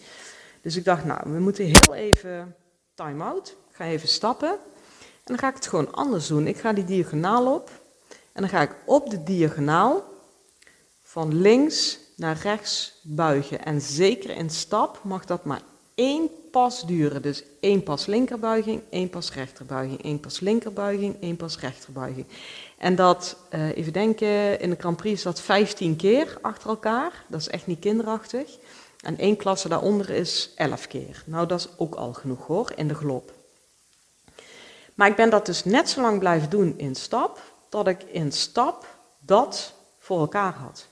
Dus 0.62 0.76
ik 0.76 0.85
dacht, 0.85 1.05
nou, 1.05 1.21
we 1.25 1.38
moeten 1.38 1.64
heel 1.64 1.95
even 1.95 2.55
time-out, 2.95 3.49
ik 3.71 3.76
ga 3.76 3.85
even 3.85 4.09
stappen 4.09 4.50
en 4.50 4.59
dan 5.25 5.38
ga 5.38 5.49
ik 5.49 5.55
het 5.55 5.66
gewoon 5.66 5.93
anders 5.93 6.26
doen. 6.26 6.47
Ik 6.47 6.57
ga 6.57 6.73
die 6.73 6.85
diagonaal 6.85 7.55
op 7.55 7.71
en 8.33 8.40
dan 8.40 8.50
ga 8.50 8.62
ik 8.62 8.75
op 8.85 9.11
de 9.11 9.23
diagonaal 9.23 10.05
van 11.02 11.40
links 11.40 11.99
naar 12.16 12.38
rechts 12.42 13.00
buigen. 13.02 13.64
En 13.64 13.80
zeker 13.80 14.30
in 14.30 14.50
stap 14.50 15.00
mag 15.02 15.25
dat 15.25 15.44
maar 15.44 15.62
één 15.94 16.30
pas 16.50 16.87
duren. 16.87 17.23
Dus 17.23 17.42
één 17.61 17.82
pas 17.82 18.06
linkerbuiging, 18.06 18.82
één 18.90 19.11
pas 19.11 19.32
rechterbuiging, 19.32 20.02
één 20.02 20.20
pas 20.20 20.40
linkerbuiging, 20.40 21.16
één 21.20 21.37
pas 21.37 21.58
rechterbuiging. 21.58 22.26
En 22.78 22.96
dat, 22.96 23.37
uh, 23.54 23.76
even 23.76 23.92
denken, 23.92 24.61
in 24.61 24.70
de 24.70 24.76
Grand 24.78 24.96
Prix 24.96 25.16
is 25.16 25.23
dat 25.23 25.40
15 25.40 25.96
keer 25.96 26.38
achter 26.42 26.68
elkaar. 26.68 27.25
Dat 27.28 27.40
is 27.40 27.49
echt 27.49 27.66
niet 27.66 27.78
kinderachtig. 27.78 28.58
En 29.00 29.18
één 29.18 29.37
klasse 29.37 29.68
daaronder 29.68 30.11
is 30.11 30.50
11 30.54 30.87
keer. 30.87 31.23
Nou, 31.26 31.46
dat 31.46 31.61
is 31.61 31.68
ook 31.76 31.94
al 31.94 32.12
genoeg 32.12 32.46
hoor, 32.46 32.73
in 32.76 32.88
de 32.88 32.94
galop. 32.94 33.32
Maar 34.94 35.08
ik 35.08 35.16
ben 35.16 35.30
dat 35.30 35.46
dus 35.46 35.64
net 35.64 35.88
zo 35.90 36.00
lang 36.00 36.18
blijven 36.18 36.50
doen 36.50 36.75
in 36.76 36.94
stap, 36.94 37.40
dat 37.68 37.88
ik 37.88 38.02
in 38.02 38.32
stap 38.32 38.87
dat 39.18 39.73
voor 39.99 40.20
elkaar 40.20 40.52
had. 40.52 40.87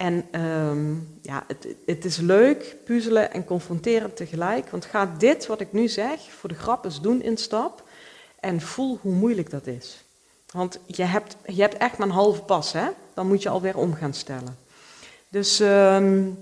En 0.00 0.40
um, 0.40 1.18
ja, 1.22 1.44
het, 1.46 1.66
het, 1.86 2.04
is 2.04 2.16
leuk, 2.16 2.76
puzzelen 2.84 3.32
en 3.32 3.44
confronteren 3.44 4.14
tegelijk. 4.14 4.70
Want 4.70 4.84
ga 4.84 5.14
dit 5.18 5.46
wat 5.46 5.60
ik 5.60 5.72
nu 5.72 5.88
zeg 5.88 6.20
voor 6.20 6.48
de 6.48 6.54
grap 6.54 6.84
eens 6.84 7.00
doen 7.00 7.22
in 7.22 7.36
stap. 7.36 7.82
En 8.38 8.60
voel 8.60 8.98
hoe 9.02 9.12
moeilijk 9.12 9.50
dat 9.50 9.66
is. 9.66 10.04
Want 10.52 10.78
je 10.86 11.02
hebt, 11.02 11.36
je 11.46 11.60
hebt 11.60 11.76
echt 11.76 11.98
maar 11.98 12.08
een 12.08 12.14
halve 12.14 12.42
pas, 12.42 12.72
hè? 12.72 12.88
Dan 13.14 13.28
moet 13.28 13.42
je 13.42 13.48
alweer 13.48 13.76
om 13.76 13.94
gaan 13.94 14.14
stellen. 14.14 14.58
Dus 15.28 15.60
um, 15.60 16.38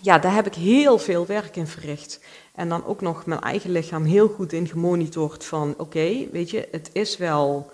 ja, 0.00 0.18
daar 0.18 0.34
heb 0.34 0.46
ik 0.46 0.54
heel 0.54 0.98
veel 0.98 1.26
werk 1.26 1.56
in 1.56 1.66
verricht. 1.66 2.20
En 2.54 2.68
dan 2.68 2.84
ook 2.84 3.00
nog 3.00 3.26
mijn 3.26 3.40
eigen 3.40 3.70
lichaam 3.70 4.04
heel 4.04 4.28
goed 4.28 4.52
in 4.52 4.68
gemonitord 4.68 5.44
van... 5.44 5.74
Oké, 5.78 6.28
weet 6.32 6.50
je, 6.50 6.68
het 6.70 6.90
is 6.92 7.16
wel 7.16 7.70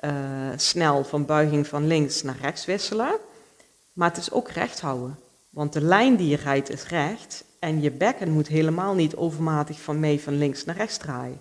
uh, 0.00 0.10
snel 0.56 1.04
van 1.04 1.26
buiging 1.26 1.66
van 1.66 1.86
links 1.86 2.22
naar 2.22 2.38
rechts 2.40 2.64
wisselen... 2.64 3.18
Maar 3.98 4.08
het 4.08 4.18
is 4.18 4.30
ook 4.30 4.50
recht 4.50 4.80
houden. 4.80 5.18
Want 5.50 5.72
de 5.72 5.80
lijn 5.80 6.16
die 6.16 6.28
je 6.28 6.36
rijdt 6.36 6.70
is 6.70 6.86
recht 6.86 7.44
en 7.58 7.82
je 7.82 7.90
bekken 7.90 8.30
moet 8.30 8.46
helemaal 8.46 8.94
niet 8.94 9.16
overmatig 9.16 9.80
van 9.80 10.00
mee 10.00 10.20
van 10.20 10.38
links 10.38 10.64
naar 10.64 10.76
rechts 10.76 10.96
draaien. 10.96 11.40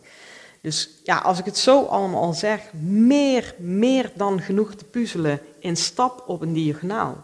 Dus 0.61 0.89
ja, 1.03 1.17
als 1.17 1.39
ik 1.39 1.45
het 1.45 1.57
zo 1.57 1.83
allemaal 1.83 2.21
al 2.21 2.33
zeg, 2.33 2.73
meer, 2.83 3.55
meer 3.57 4.11
dan 4.15 4.41
genoeg 4.41 4.75
te 4.75 4.85
puzzelen 4.85 5.39
in 5.59 5.75
stap 5.75 6.23
op 6.27 6.41
een 6.41 6.53
diagonaal. 6.53 7.23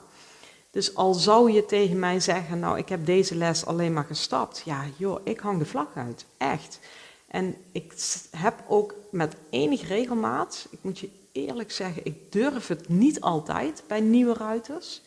Dus 0.71 0.95
al 0.95 1.13
zou 1.13 1.51
je 1.51 1.65
tegen 1.65 1.99
mij 1.99 2.19
zeggen, 2.19 2.59
nou 2.59 2.77
ik 2.77 2.89
heb 2.89 3.05
deze 3.05 3.35
les 3.35 3.65
alleen 3.65 3.93
maar 3.93 4.05
gestapt. 4.05 4.61
Ja 4.65 4.83
joh, 4.97 5.19
ik 5.23 5.39
hang 5.39 5.59
de 5.59 5.65
vlag 5.65 5.87
uit, 5.95 6.25
echt. 6.37 6.79
En 7.27 7.55
ik 7.71 7.93
heb 8.37 8.63
ook 8.67 8.95
met 9.11 9.35
enige 9.49 9.85
regelmaat, 9.85 10.67
ik 10.69 10.79
moet 10.81 10.99
je 10.99 11.09
eerlijk 11.31 11.71
zeggen, 11.71 12.05
ik 12.05 12.31
durf 12.31 12.67
het 12.67 12.89
niet 12.89 13.21
altijd 13.21 13.83
bij 13.87 13.99
nieuwe 13.99 14.33
ruiters. 14.33 15.01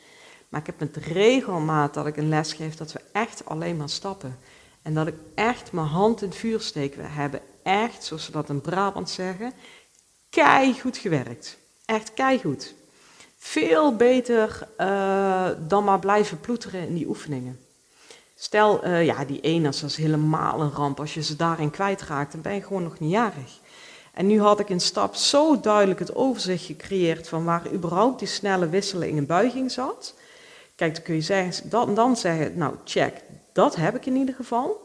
Maar 0.49 0.61
ik 0.61 0.67
heb 0.67 0.79
met 0.79 0.97
regelmaat 0.97 1.95
dat 1.95 2.07
ik 2.07 2.17
een 2.17 2.29
les 2.29 2.53
geef 2.53 2.77
dat 2.77 2.93
we 2.93 3.01
echt 3.13 3.47
alleen 3.47 3.77
maar 3.77 3.89
stappen. 3.89 4.39
En 4.83 4.95
dat 4.95 5.07
ik 5.07 5.15
echt 5.35 5.73
mijn 5.73 5.87
hand 5.87 6.23
in 6.23 6.29
het 6.29 6.37
vuur 6.37 6.61
steek. 6.61 6.95
We 6.95 7.03
hebben 7.03 7.41
echt, 7.63 8.05
zoals 8.05 8.25
ze 8.25 8.31
dat 8.31 8.49
in 8.49 8.61
Brabant 8.61 9.11
zeggen, 9.11 9.53
kei 10.31 10.81
goed 10.81 10.97
gewerkt. 10.97 11.59
Echt 11.85 12.15
kei 12.15 12.41
goed. 12.41 12.75
Veel 13.37 13.97
beter 13.97 14.69
uh, 14.79 15.49
dan 15.69 15.85
maar 15.85 15.99
blijven 15.99 16.41
ploeteren 16.41 16.89
in 16.89 16.95
die 16.95 17.09
oefeningen. 17.09 17.61
Stel, 18.35 18.87
uh, 18.87 19.05
ja, 19.05 19.25
die 19.25 19.41
eners, 19.41 19.83
is 19.83 19.97
helemaal 19.97 20.61
een 20.61 20.71
ramp. 20.71 21.01
Als 21.01 21.15
je 21.15 21.23
ze 21.23 21.37
daarin 21.37 21.71
kwijtraakt, 21.71 22.33
dan 22.33 22.41
ben 22.41 22.55
je 22.55 22.63
gewoon 22.63 22.83
nog 22.83 22.99
niet 22.99 23.11
jarig. 23.11 23.61
En 24.13 24.27
nu 24.27 24.41
had 24.41 24.61
ik 24.61 24.69
in 24.69 24.81
stap 24.81 25.15
zo 25.15 25.61
duidelijk 25.61 25.99
het 25.99 26.15
overzicht 26.15 26.65
gecreëerd 26.65 27.29
van 27.29 27.45
waar 27.45 27.73
überhaupt 27.73 28.19
die 28.19 28.29
snelle 28.29 28.69
wisseling 28.69 29.17
in 29.17 29.27
buiging 29.27 29.71
zat. 29.71 30.15
Kijk, 30.77 30.95
dan 30.95 31.03
kun 31.03 31.15
je 31.15 31.21
zeggen, 31.21 31.71
dan, 31.71 31.95
dan 31.95 32.17
zeggen, 32.17 32.59
nou 32.59 32.75
check, 32.85 33.23
dat 33.53 33.77
heb 33.77 33.97
ik 33.97 34.07
in 34.07 34.17
ieder 34.17 34.35
geval. 34.35 34.85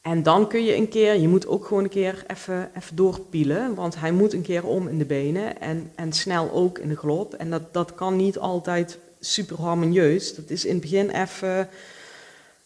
En 0.00 0.22
dan 0.22 0.48
kun 0.48 0.64
je 0.64 0.76
een 0.76 0.88
keer, 0.88 1.14
je 1.14 1.28
moet 1.28 1.46
ook 1.46 1.66
gewoon 1.66 1.84
een 1.84 1.90
keer 1.90 2.24
even, 2.26 2.70
even 2.76 2.96
doorpielen, 2.96 3.74
want 3.74 4.00
hij 4.00 4.12
moet 4.12 4.32
een 4.32 4.42
keer 4.42 4.66
om 4.66 4.88
in 4.88 4.98
de 4.98 5.04
benen 5.04 5.60
en, 5.60 5.92
en 5.94 6.12
snel 6.12 6.50
ook 6.52 6.78
in 6.78 6.88
de 6.88 6.96
galop. 6.96 7.34
En 7.34 7.50
dat, 7.50 7.72
dat 7.72 7.94
kan 7.94 8.16
niet 8.16 8.38
altijd 8.38 8.98
super 9.20 9.60
harmonieus. 9.60 10.34
Dat 10.34 10.50
is 10.50 10.64
in 10.64 10.72
het 10.72 10.80
begin 10.80 11.10
even, 11.10 11.68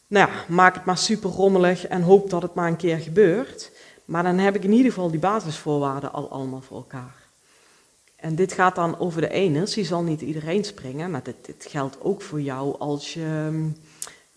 nou 0.06 0.30
ja, 0.30 0.44
maak 0.48 0.74
het 0.74 0.84
maar 0.84 0.98
super 0.98 1.30
rommelig 1.30 1.86
en 1.86 2.02
hoop 2.02 2.30
dat 2.30 2.42
het 2.42 2.54
maar 2.54 2.68
een 2.68 2.76
keer 2.76 2.98
gebeurt. 2.98 3.70
Maar 4.04 4.22
dan 4.22 4.38
heb 4.38 4.54
ik 4.54 4.64
in 4.64 4.72
ieder 4.72 4.92
geval 4.92 5.10
die 5.10 5.20
basisvoorwaarden 5.20 6.12
al 6.12 6.30
allemaal 6.30 6.60
voor 6.60 6.76
elkaar. 6.76 7.27
En 8.20 8.34
dit 8.34 8.52
gaat 8.52 8.74
dan 8.74 8.98
over 8.98 9.20
de 9.20 9.28
eners, 9.28 9.74
die 9.74 9.84
zal 9.84 10.02
niet 10.02 10.20
iedereen 10.20 10.64
springen, 10.64 11.10
maar 11.10 11.22
dit, 11.22 11.36
dit 11.42 11.66
geldt 11.68 11.96
ook 12.00 12.22
voor 12.22 12.40
jou 12.40 12.78
als 12.78 13.14
je 13.14 13.50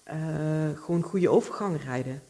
uh, 0.07 0.13
gewoon 0.75 1.01
goede 1.01 1.29
overgang 1.29 1.83
rijden. 1.83 2.21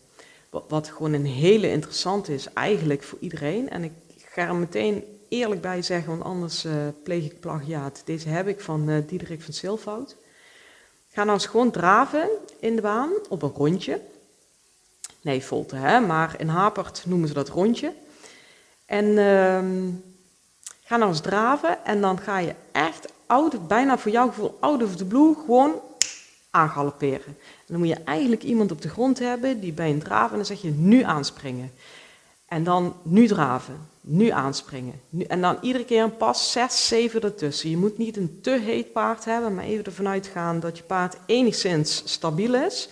Wat, 0.50 0.90
gewoon 0.90 1.14
een 1.14 1.26
hele 1.26 1.70
interessante 1.70 2.34
is 2.34 2.54
eigenlijk 2.54 3.04
voor 3.04 3.18
iedereen. 3.22 3.70
En 3.70 3.84
ik 3.84 3.92
ga 4.18 4.48
er 4.48 4.56
meteen 4.56 5.04
eerlijk 5.30 5.62
bij 5.62 5.82
zeggen, 5.82 6.10
want 6.10 6.24
anders 6.24 6.66
uh, 6.66 6.74
pleeg 7.04 7.26
ik 7.26 7.40
plagiaat. 7.40 8.02
Deze 8.06 8.30
heb 8.30 8.48
ik 8.48 8.60
van 8.60 8.90
uh, 8.90 8.98
Diederik 9.08 9.42
van 9.42 9.54
Silfout. 9.54 10.16
Ga 11.10 11.24
nou 11.24 11.34
eens 11.34 11.46
gewoon 11.46 11.72
draven 11.72 12.30
in 12.60 12.76
de 12.76 12.82
baan 12.82 13.12
op 13.30 13.42
een 13.42 13.54
rondje. 13.56 14.02
Nee, 15.22 15.44
volte, 15.44 15.76
hè? 15.76 16.00
maar 16.00 16.36
in 16.40 16.48
Hapert 16.48 17.04
noemen 17.06 17.28
ze 17.28 17.34
dat 17.34 17.50
rondje. 17.50 17.94
En 18.86 19.06
uh, 19.06 19.64
ga 20.92 20.98
nou 20.98 21.10
eens 21.10 21.22
draven 21.22 21.86
en 21.86 22.02
dan 22.02 22.20
ga 22.20 22.38
je 22.38 22.56
echt 22.72 23.14
out, 23.26 23.68
bijna 23.68 23.98
voor 23.98 24.12
jouw 24.12 24.28
gevoel 24.28 24.58
out 24.60 24.84
of 24.84 24.96
the 24.96 25.06
blue 25.06 25.36
gewoon 25.36 25.80
aangalopperen. 26.50 27.26
En 27.26 27.66
dan 27.68 27.78
moet 27.78 27.88
je 27.88 28.04
eigenlijk 28.04 28.44
iemand 28.44 28.72
op 28.72 28.82
de 28.82 28.90
grond 28.90 29.20
hebben 29.20 29.60
die 29.60 29.74
bij 29.74 29.90
een 29.90 30.00
draven 30.00 30.30
en 30.30 30.36
dan 30.36 30.46
zeg 30.46 30.62
je 30.62 30.70
nu 30.70 31.04
aanspringen. 31.04 31.72
En 32.46 32.64
dan 32.64 32.96
nu 33.04 33.28
draven, 33.28 33.88
nu 34.02 34.30
aanspringen. 34.30 35.02
Nu, 35.10 35.24
en 35.24 35.42
dan 35.42 35.58
iedere 35.62 35.86
keer 35.86 36.04
een 36.04 36.18
pas 36.18 36.52
6, 36.52 36.88
7 36.88 37.22
ertussen. 37.22 37.70
Je 37.70 37.78
moet 37.78 37.98
niet 37.98 38.18
een 38.18 38.40
te 38.42 38.60
heet 38.60 38.92
paard 38.92 39.26
hebben, 39.26 39.56
maar 39.56 39.64
even 39.64 39.86
ervan 39.86 40.08
uitgaan 40.08 40.60
dat 40.60 40.78
je 40.78 40.84
paard 40.84 41.18
enigszins 41.26 42.02
stabiel 42.06 42.54
is 42.56 42.90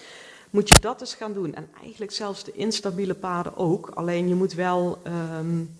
moet 0.50 0.68
je 0.68 0.80
dat 0.82 1.02
eens 1.02 1.14
gaan 1.14 1.34
doen. 1.34 1.56
En 1.56 1.70
eigenlijk 1.82 2.12
zelfs 2.12 2.44
de 2.44 2.52
instabiele 2.52 3.14
paarden 3.14 3.58
ook. 3.58 3.90
Alleen 3.94 4.28
je 4.28 4.36
moet 4.36 4.54
wel, 4.54 5.02
um, 5.40 5.76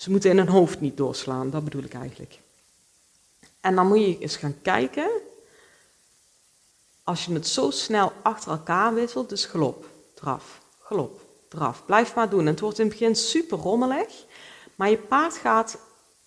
ze 0.00 0.10
moeten 0.10 0.30
in 0.30 0.38
hun 0.38 0.48
hoofd 0.48 0.80
niet 0.80 0.96
doorslaan. 0.96 1.50
Dat 1.50 1.64
bedoel 1.64 1.82
ik 1.82 1.94
eigenlijk. 1.94 2.38
En 3.60 3.74
dan 3.74 3.88
moet 3.88 3.98
je 3.98 4.18
eens 4.18 4.36
gaan 4.36 4.62
kijken. 4.62 5.10
Als 7.04 7.24
je 7.24 7.32
het 7.32 7.46
zo 7.46 7.70
snel 7.70 8.12
achter 8.22 8.50
elkaar 8.50 8.94
wisselt, 8.94 9.28
dus 9.28 9.44
galop, 9.44 9.86
draf, 10.14 10.60
galop, 10.78 11.20
draf. 11.48 11.84
Blijf 11.84 12.14
maar 12.14 12.30
doen. 12.30 12.40
En 12.40 12.46
het 12.46 12.60
wordt 12.60 12.78
in 12.78 12.86
het 12.86 12.98
begin 12.98 13.16
super 13.16 13.58
rommelig. 13.58 14.24
Maar 14.74 14.90
je 14.90 14.98
paard 14.98 15.36
gaat 15.36 15.78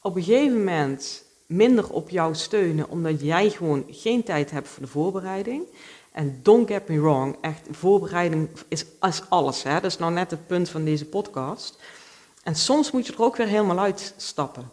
op 0.01 0.15
een 0.15 0.23
gegeven 0.23 0.57
moment 0.57 1.23
minder 1.45 1.89
op 1.89 2.09
jou 2.09 2.35
steunen, 2.35 2.89
omdat 2.89 3.21
jij 3.21 3.49
gewoon 3.49 3.85
geen 3.89 4.23
tijd 4.23 4.51
hebt 4.51 4.67
voor 4.67 4.83
de 4.83 4.89
voorbereiding. 4.89 5.65
En 6.11 6.39
don't 6.43 6.67
get 6.67 6.87
me 6.87 6.99
wrong, 6.99 7.37
echt, 7.41 7.67
voorbereiding 7.71 8.49
is, 8.67 8.85
is 9.01 9.21
alles. 9.29 9.63
Hè? 9.63 9.73
Dat 9.73 9.91
is 9.91 9.97
nou 9.97 10.11
net 10.11 10.31
het 10.31 10.47
punt 10.47 10.69
van 10.69 10.83
deze 10.83 11.05
podcast. 11.05 11.77
En 12.43 12.55
soms 12.55 12.91
moet 12.91 13.07
je 13.07 13.13
er 13.13 13.23
ook 13.23 13.35
weer 13.35 13.47
helemaal 13.47 13.79
uitstappen. 13.79 14.69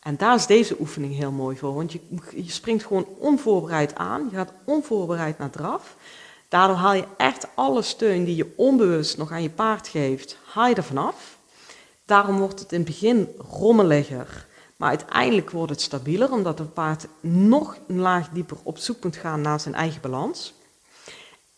En 0.00 0.16
daar 0.16 0.34
is 0.34 0.46
deze 0.46 0.76
oefening 0.80 1.14
heel 1.14 1.30
mooi 1.30 1.56
voor, 1.56 1.74
want 1.74 1.92
je, 1.92 2.00
springt 2.46 2.86
gewoon 2.86 3.06
onvoorbereid 3.18 3.94
aan, 3.94 4.28
je 4.30 4.36
gaat 4.36 4.52
onvoorbereid 4.64 5.38
naar 5.38 5.50
draf. 5.50 5.96
Daardoor 6.48 6.76
haal 6.76 6.94
je 6.94 7.06
echt 7.16 7.46
alle 7.54 7.82
steun 7.82 8.24
die 8.24 8.36
je 8.36 8.52
onbewust 8.56 9.16
nog 9.16 9.30
aan 9.30 9.42
je 9.42 9.50
paard 9.50 9.88
geeft, 9.88 10.36
haal 10.44 10.68
je 10.68 10.74
er 10.74 10.84
vanaf. 10.84 11.36
Daarom 12.04 12.38
wordt 12.38 12.60
het 12.60 12.72
in 12.72 12.78
het 12.78 12.88
begin 12.88 13.28
rommeliger, 13.50 14.46
maar 14.76 14.88
uiteindelijk 14.88 15.50
wordt 15.50 15.70
het 15.70 15.80
stabieler, 15.80 16.32
omdat 16.32 16.58
het 16.58 16.74
paard 16.74 17.06
nog 17.20 17.76
een 17.88 17.98
laag 17.98 18.28
dieper 18.28 18.56
op 18.62 18.78
zoek 18.78 19.04
moet 19.04 19.16
gaan 19.16 19.40
naar 19.40 19.60
zijn 19.60 19.74
eigen 19.74 20.00
balans. 20.00 20.54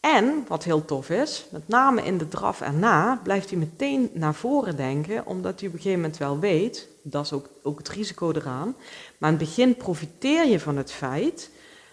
En, 0.00 0.44
wat 0.48 0.64
heel 0.64 0.84
tof 0.84 1.10
is, 1.10 1.46
met 1.50 1.68
name 1.68 2.02
in 2.02 2.18
de 2.18 2.28
draf 2.28 2.60
erna 2.60 3.20
blijft 3.22 3.50
hij 3.50 3.58
meteen 3.58 4.10
naar 4.12 4.34
voren 4.34 4.76
denken, 4.76 5.26
omdat 5.26 5.60
hij 5.60 5.68
op 5.68 5.74
een 5.74 5.80
gegeven 5.80 6.00
moment 6.00 6.18
wel 6.18 6.38
weet, 6.38 6.88
dat 7.02 7.24
is 7.24 7.32
ook, 7.32 7.48
ook 7.62 7.78
het 7.78 7.88
risico 7.88 8.30
eraan, 8.32 8.76
maar 9.18 9.30
in 9.30 9.36
het 9.36 9.46
begin 9.48 9.76
profiteer 9.76 10.46
je 10.46 10.60
van 10.60 10.76
het 10.76 10.92
feit 10.92 11.50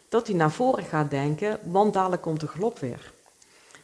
dat 0.10 0.28
hij 0.28 0.36
naar 0.36 0.52
voren 0.52 0.84
gaat 0.84 1.10
denken, 1.10 1.60
want 1.64 1.94
dadelijk 1.94 2.22
komt 2.22 2.40
de 2.40 2.48
galop 2.48 2.80
weer. 2.80 3.12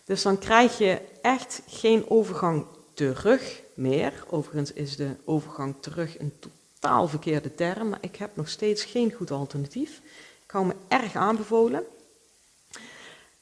Dus 0.06 0.22
dan 0.22 0.40
krijg 0.40 0.78
je 0.78 1.02
echt 1.22 1.62
geen 1.68 2.10
overgang 2.10 2.66
terug 2.94 3.62
meer. 3.74 4.24
Overigens 4.30 4.74
is 4.74 4.96
de 4.96 5.16
overgang 5.26 5.76
terug 5.80 6.20
een 6.20 6.34
totaal 6.40 7.08
verkeerde 7.08 7.56
term, 7.56 7.90
maar 7.90 8.00
ik 8.02 8.16
heb 8.16 8.36
nog 8.36 8.50
steeds 8.50 8.84
geen 8.84 9.12
goed 9.12 9.32
alternatief. 9.32 10.02
Ik 10.46 10.52
hou 10.52 10.66
me 10.66 10.74
erg 10.88 11.16
aanbevolen. 11.16 11.84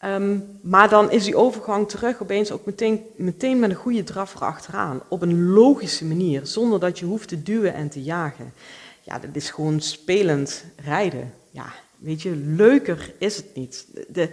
Um, 0.05 0.59
maar 0.61 0.89
dan 0.89 1.11
is 1.11 1.23
die 1.23 1.35
overgang 1.35 1.89
terug 1.89 2.21
opeens 2.21 2.51
ook 2.51 2.65
meteen, 2.65 3.03
meteen 3.15 3.59
met 3.59 3.69
een 3.69 3.75
goede 3.75 4.03
draffer 4.03 4.41
achteraan. 4.41 5.01
Op 5.07 5.21
een 5.21 5.49
logische 5.49 6.05
manier, 6.05 6.45
zonder 6.45 6.79
dat 6.79 6.99
je 6.99 7.05
hoeft 7.05 7.27
te 7.27 7.43
duwen 7.43 7.73
en 7.73 7.89
te 7.89 8.03
jagen. 8.03 8.53
Ja, 9.01 9.19
dat 9.19 9.29
is 9.33 9.49
gewoon 9.49 9.79
spelend 9.79 10.65
rijden. 10.83 11.33
Ja, 11.49 11.65
weet 11.97 12.21
je, 12.21 12.35
leuker 12.35 13.13
is 13.17 13.35
het 13.35 13.55
niet. 13.55 13.85
De, 14.07 14.29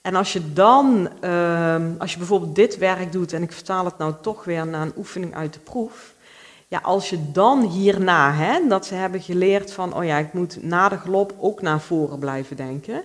en 0.00 0.14
als 0.14 0.32
je 0.32 0.52
dan, 0.52 1.08
um, 1.30 1.94
als 1.98 2.12
je 2.12 2.18
bijvoorbeeld 2.18 2.54
dit 2.54 2.78
werk 2.78 3.12
doet, 3.12 3.32
en 3.32 3.42
ik 3.42 3.52
vertaal 3.52 3.84
het 3.84 3.98
nou 3.98 4.14
toch 4.20 4.44
weer 4.44 4.66
naar 4.66 4.82
een 4.82 4.96
oefening 4.96 5.34
uit 5.34 5.52
de 5.52 5.58
proef. 5.58 6.14
Ja, 6.68 6.78
als 6.82 7.10
je 7.10 7.18
dan 7.32 7.62
hierna, 7.62 8.32
hè, 8.32 8.68
dat 8.68 8.86
ze 8.86 8.94
hebben 8.94 9.20
geleerd 9.20 9.72
van, 9.72 9.94
oh 9.94 10.04
ja, 10.04 10.18
ik 10.18 10.32
moet 10.32 10.62
na 10.62 10.88
de 10.88 10.98
galop 10.98 11.34
ook 11.38 11.62
naar 11.62 11.80
voren 11.80 12.18
blijven 12.18 12.56
denken 12.56 13.04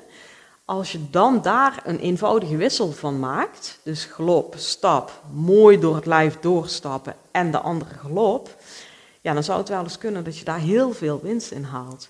als 0.70 0.92
je 0.92 1.10
dan 1.10 1.42
daar 1.42 1.82
een 1.86 2.00
eenvoudige 2.00 2.58
wissel 2.58 2.92
van 2.92 3.20
maakt, 3.20 3.80
dus 3.84 4.04
galop, 4.06 4.54
stap, 4.58 5.22
mooi 5.34 5.80
door 5.80 5.96
het 5.96 6.06
lijf 6.06 6.40
doorstappen 6.40 7.16
en 7.32 7.52
de 7.52 7.60
andere 7.60 7.94
galop, 7.94 8.56
ja, 9.22 9.34
dan 9.34 9.44
zou 9.44 9.60
het 9.60 9.70
wel 9.70 9.84
eens 9.84 9.98
kunnen 9.98 10.24
dat 10.24 10.38
je 10.38 10.46
daar 10.46 10.60
heel 10.60 10.94
veel 10.94 11.20
winst 11.24 11.52
in 11.52 11.64
haalt. 11.64 12.10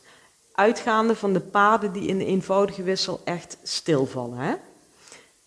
Uitgaande 0.51 1.15
van 1.15 1.33
de 1.33 1.39
paden 1.39 1.91
die 1.91 2.07
in 2.07 2.17
de 2.17 2.25
eenvoudige 2.25 2.83
wissel 2.83 3.21
echt 3.23 3.57
stilvallen. 3.63 4.37
Hè? 4.37 4.53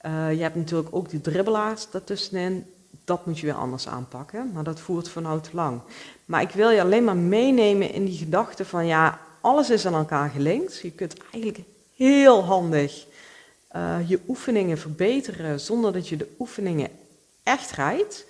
Uh, 0.06 0.36
je 0.36 0.42
hebt 0.42 0.56
natuurlijk 0.56 0.88
ook 0.94 1.10
die 1.10 1.20
dribbelaars 1.20 1.90
daartussenin. 1.90 2.66
Dat 3.04 3.26
moet 3.26 3.38
je 3.38 3.46
weer 3.46 3.54
anders 3.54 3.88
aanpakken, 3.88 4.50
maar 4.52 4.64
dat 4.64 4.80
voert 4.80 5.08
vanuit 5.08 5.52
lang. 5.52 5.80
Maar 6.24 6.42
ik 6.42 6.50
wil 6.50 6.70
je 6.70 6.82
alleen 6.82 7.04
maar 7.04 7.16
meenemen 7.16 7.92
in 7.92 8.04
die 8.04 8.18
gedachte 8.18 8.64
van 8.64 8.86
ja, 8.86 9.20
alles 9.40 9.70
is 9.70 9.86
aan 9.86 9.94
elkaar 9.94 10.30
gelinkt. 10.30 10.80
Je 10.80 10.90
kunt 10.90 11.14
eigenlijk 11.32 11.64
heel 11.96 12.44
handig 12.44 13.06
uh, 13.76 13.98
je 14.06 14.20
oefeningen 14.28 14.78
verbeteren 14.78 15.60
zonder 15.60 15.92
dat 15.92 16.08
je 16.08 16.16
de 16.16 16.34
oefeningen 16.38 16.88
echt 17.42 17.70
rijdt. 17.70 18.26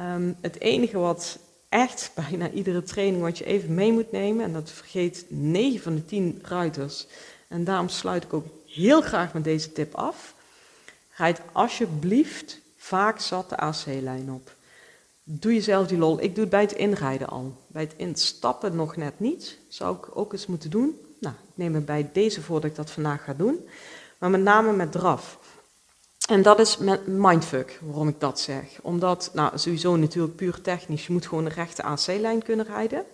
Um, 0.00 0.36
het 0.40 0.60
enige 0.60 0.98
wat 0.98 1.38
echt 1.68 2.10
bijna 2.28 2.50
iedere 2.50 2.82
training 2.82 3.22
wat 3.22 3.38
je 3.38 3.44
even 3.44 3.74
mee 3.74 3.92
moet 3.92 4.12
nemen, 4.12 4.44
en 4.44 4.52
dat 4.52 4.70
vergeet 4.70 5.24
9 5.28 5.82
van 5.82 5.94
de 5.94 6.04
10 6.04 6.38
ruiters, 6.42 7.06
en 7.48 7.64
daarom 7.64 7.88
sluit 7.88 8.24
ik 8.24 8.32
ook 8.32 8.46
heel 8.66 9.00
graag 9.00 9.32
met 9.32 9.44
deze 9.44 9.72
tip 9.72 9.94
af. 9.94 10.34
Rijd 11.16 11.40
alsjeblieft 11.52 12.60
vaak 12.76 13.20
zat 13.20 13.48
de 13.48 13.56
AC-lijn 13.56 14.32
op. 14.32 14.56
doe 15.22 15.54
jezelf 15.54 15.86
die 15.86 15.98
lol. 15.98 16.22
Ik 16.22 16.34
doe 16.34 16.40
het 16.40 16.50
bij 16.50 16.60
het 16.60 16.72
inrijden 16.72 17.28
al. 17.28 17.56
Bij 17.66 17.82
het 17.82 17.94
instappen 17.96 18.76
nog 18.76 18.96
net 18.96 19.20
niet. 19.20 19.58
Zou 19.68 19.96
ik 19.96 20.16
ook 20.16 20.32
eens 20.32 20.46
moeten 20.46 20.70
doen. 20.70 21.00
Neem 21.58 21.84
bij 21.84 22.10
deze 22.12 22.42
voor 22.42 22.60
dat 22.60 22.70
ik 22.70 22.76
dat 22.76 22.90
vandaag 22.90 23.24
ga 23.24 23.34
doen. 23.34 23.68
Maar 24.18 24.30
met 24.30 24.42
name 24.42 24.72
met 24.72 24.92
draf. 24.92 25.38
En 26.28 26.42
dat 26.42 26.58
is 26.58 26.76
met 26.76 27.06
mindfuck, 27.06 27.80
waarom 27.82 28.08
ik 28.08 28.20
dat 28.20 28.40
zeg. 28.40 28.64
Omdat, 28.82 29.30
nou 29.32 29.58
sowieso 29.58 29.96
natuurlijk 29.96 30.36
puur 30.36 30.60
technisch, 30.60 31.06
je 31.06 31.12
moet 31.12 31.26
gewoon 31.26 31.44
een 31.44 31.52
rechte 31.52 31.82
AC-lijn 31.82 32.42
kunnen 32.42 32.66
rijden. 32.66 33.04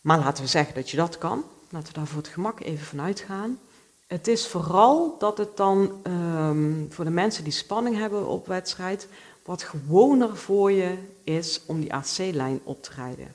Maar 0.00 0.18
laten 0.18 0.44
we 0.44 0.50
zeggen 0.50 0.74
dat 0.74 0.90
je 0.90 0.96
dat 0.96 1.18
kan. 1.18 1.44
Laten 1.70 1.88
we 1.88 1.98
daar 1.98 2.06
voor 2.06 2.22
het 2.22 2.32
gemak 2.32 2.60
even 2.60 2.86
vanuit 2.86 3.20
gaan. 3.20 3.58
Het 4.06 4.28
is 4.28 4.46
vooral 4.46 5.16
dat 5.18 5.38
het 5.38 5.56
dan 5.56 6.02
um, 6.06 6.86
voor 6.90 7.04
de 7.04 7.10
mensen 7.10 7.44
die 7.44 7.52
spanning 7.52 7.96
hebben 7.96 8.26
op 8.26 8.46
wedstrijd, 8.46 9.08
wat 9.44 9.62
gewoner 9.62 10.36
voor 10.36 10.72
je 10.72 10.98
is 11.24 11.60
om 11.66 11.80
die 11.80 11.94
AC-lijn 11.94 12.60
op 12.64 12.82
te 12.82 12.90
rijden. 12.96 13.34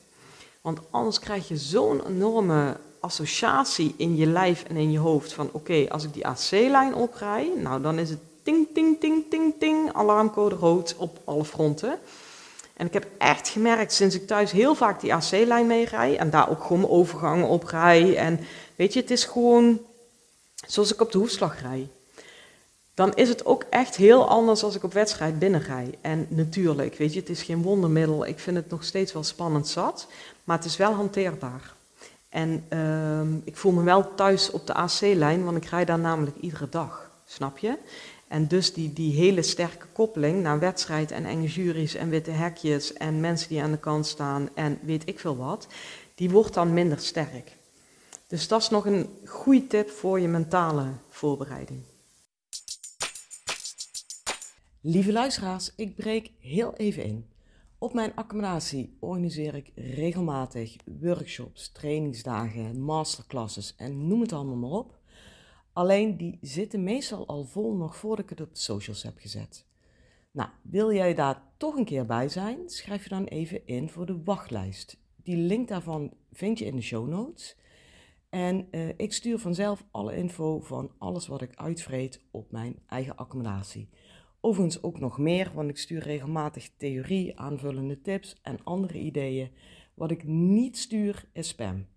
Want 0.62 0.80
anders 0.89 1.19
krijg 1.19 1.47
je 1.47 1.58
zo'n 1.58 2.08
enorme 2.08 2.78
associatie 3.00 3.94
in 3.98 4.16
je 4.16 4.26
lijf 4.26 4.64
en 4.64 4.76
in 4.76 4.92
je 4.92 5.00
hoofd 5.00 5.34
van 5.34 5.50
oké, 5.52 5.86
als 5.90 6.04
ik 6.04 6.14
die 6.14 6.28
AC-lijn 6.28 6.96
oprij, 6.96 7.52
nou 7.56 7.82
dan 7.82 8.00
is 8.00 8.10
het 8.10 8.20
ting, 8.44 8.68
ting, 8.74 9.00
ting, 9.00 9.30
ting, 9.30 9.54
ting, 9.60 9.94
alarmcode 9.94 10.56
rood 10.56 10.96
op 10.98 11.20
alle 11.24 11.46
fronten. 11.46 12.00
En 12.74 12.86
ik 12.86 12.94
heb 12.94 13.08
echt 13.18 13.48
gemerkt 13.50 13.94
sinds 13.94 14.16
ik 14.16 14.28
thuis 14.28 14.52
heel 14.52 14.76
vaak 14.76 15.02
die 15.02 15.14
AC-lijn 15.14 15.68
mee 15.68 15.86
rij 15.86 16.18
en 16.18 16.30
daar 16.30 16.50
ook 16.50 16.62
gewoon 16.62 16.80
mijn 16.80 16.92
overgangen 16.92 17.48
op 17.48 17.64
rij. 17.64 18.18
En 18.18 18.40
weet 18.76 18.94
je, 18.94 19.00
het 19.00 19.12
is 19.12 19.24
gewoon 19.24 19.80
zoals 20.68 20.94
ik 20.94 21.02
op 21.02 21.12
de 21.12 21.18
hoefslag 21.18 21.62
rij. 21.62 21.88
Dan 22.94 23.14
is 23.14 23.30
het 23.30 23.46
ook 23.46 23.64
echt 23.70 23.96
heel 23.96 24.30
anders 24.30 24.64
als 24.64 24.76
ik 24.76 24.84
op 24.84 24.94
wedstrijd 24.94 25.40
binnenrij. 25.40 25.98
En 26.02 26.28
natuurlijk, 26.30 26.96
weet 26.96 27.14
je, 27.14 27.20
het 27.20 27.30
is 27.30 27.44
geen 27.44 27.62
wondermiddel. 27.62 28.26
Ik 28.26 28.40
vind 28.40 28.58
het 28.58 28.70
nog 28.70 28.84
steeds 28.84 29.14
wel 29.14 29.24
spannend 29.24 29.68
zat, 29.68 30.08
maar 30.44 30.58
het 30.58 30.66
is 30.66 30.78
wel 30.78 30.94
hanteerbaar. 30.94 31.76
En 32.38 32.65
uh, 32.69 33.41
ik 33.43 33.58
voel 33.58 33.71
me 33.71 33.84
wel 33.84 34.15
thuis 34.15 34.52
op 34.52 34.67
de 34.67 34.73
AC-lijn, 34.73 35.43
want 35.43 35.58
ik 35.58 35.65
rij 35.65 35.86
daar 35.86 36.00
namelijk 36.00 36.38
iedere 36.38 36.69
dag, 36.69 37.12
snap 37.26 37.58
je? 37.58 37.78
En 38.28 38.47
dus 38.47 38.73
die, 38.73 38.93
die 38.93 39.13
hele 39.13 39.41
sterke 39.41 39.86
koppeling 39.93 40.41
naar 40.41 40.60
wedstrijd 40.60 41.12
en 41.12 41.26
enge 41.26 41.47
juries 41.47 41.93
en 41.93 42.10
witte 42.10 42.32
hekjes 42.32 42.93
en 42.93 43.19
mensen 43.19 43.50
die 43.50 43.62
aan 43.62 43.71
de 43.71 43.78
kant 43.78 44.06
staan 44.08 44.50
en 44.54 44.80
weet 44.82 45.08
ik 45.08 45.19
veel 45.19 45.38
wat, 45.38 45.67
die 46.15 46.30
wordt 46.30 46.54
dan 46.54 46.73
minder 46.73 47.00
sterk. 47.00 47.58
Dus 48.28 48.47
dat 48.47 48.62
is 48.62 48.69
nog 48.69 48.86
een 48.86 49.10
goede 49.26 49.67
tip 49.67 49.89
voor 49.89 50.19
je 50.19 50.28
mentale 50.28 50.86
voorbereiding. 51.10 51.82
Lieve 54.82 55.12
luisteraars, 55.12 55.71
ik 55.76 55.95
breek 55.95 56.32
heel 56.39 56.73
even 56.76 57.04
in. 57.04 57.26
Op 57.80 57.94
mijn 57.94 58.16
accommodatie 58.16 58.98
organiseer 59.00 59.56
ik 59.56 59.72
regelmatig 59.76 60.76
workshops, 61.00 61.72
trainingsdagen, 61.72 62.82
masterclasses 62.82 63.76
en 63.76 64.08
noem 64.08 64.22
het 64.22 64.34
allemaal 64.34 64.56
maar 64.56 64.80
op. 64.80 65.00
Alleen 65.74 66.18
die 66.18 66.38
zitten 66.42 66.84
meestal 66.84 67.28
al 67.28 67.44
vol 67.44 67.76
nog 67.76 67.96
voordat 67.96 68.24
ik 68.24 68.30
het 68.30 68.42
op 68.42 68.54
de 68.54 68.60
socials 68.60 69.04
heb 69.04 69.18
gezet. 69.18 69.66
Nou, 70.32 70.50
wil 70.62 70.94
jij 70.94 71.13
daar 71.13 71.44
toch 71.58 71.76
een 71.76 71.86
keer 71.86 72.06
bij 72.06 72.30
zijn? 72.30 72.70
Schrijf 72.70 73.04
je 73.04 73.10
dan 73.10 73.24
even 73.24 73.68
in 73.68 73.90
voor 73.90 74.06
de 74.06 74.24
wachtlijst. 74.24 74.98
Die 75.16 75.38
link 75.38 75.68
daarvan 75.68 76.13
vind 76.32 76.60
je 76.60 76.66
in 76.66 76.76
de 76.76 76.82
show 76.82 77.08
notes. 77.08 77.58
En 78.30 78.68
uh, 78.72 78.88
ik 78.88 79.13
stuur 79.13 79.40
vanzelf 79.40 79.86
alle 79.92 80.16
info 80.16 80.60
van 80.60 80.92
alles 80.98 81.28
wat 81.28 81.42
ik 81.42 81.56
uitvreet 81.56 82.22
op 82.32 82.52
mijn 82.52 82.80
eigen 82.88 83.16
accommodatie. 83.16 83.90
Overigens 84.48 84.84
ook 84.84 85.00
nog 85.00 85.18
meer, 85.18 85.52
want 85.54 85.70
ik 85.70 85.78
stuur 85.78 86.02
regelmatig 86.02 86.70
theorie, 86.78 87.40
aanvullende 87.40 88.02
tips 88.02 88.36
en 88.42 88.64
andere 88.64 89.00
ideeën. 89.00 89.52
Wat 89.94 90.12
ik 90.12 90.24
niet 90.24 90.78
stuur 90.78 91.26
is 91.34 91.48
spam. 91.48 91.88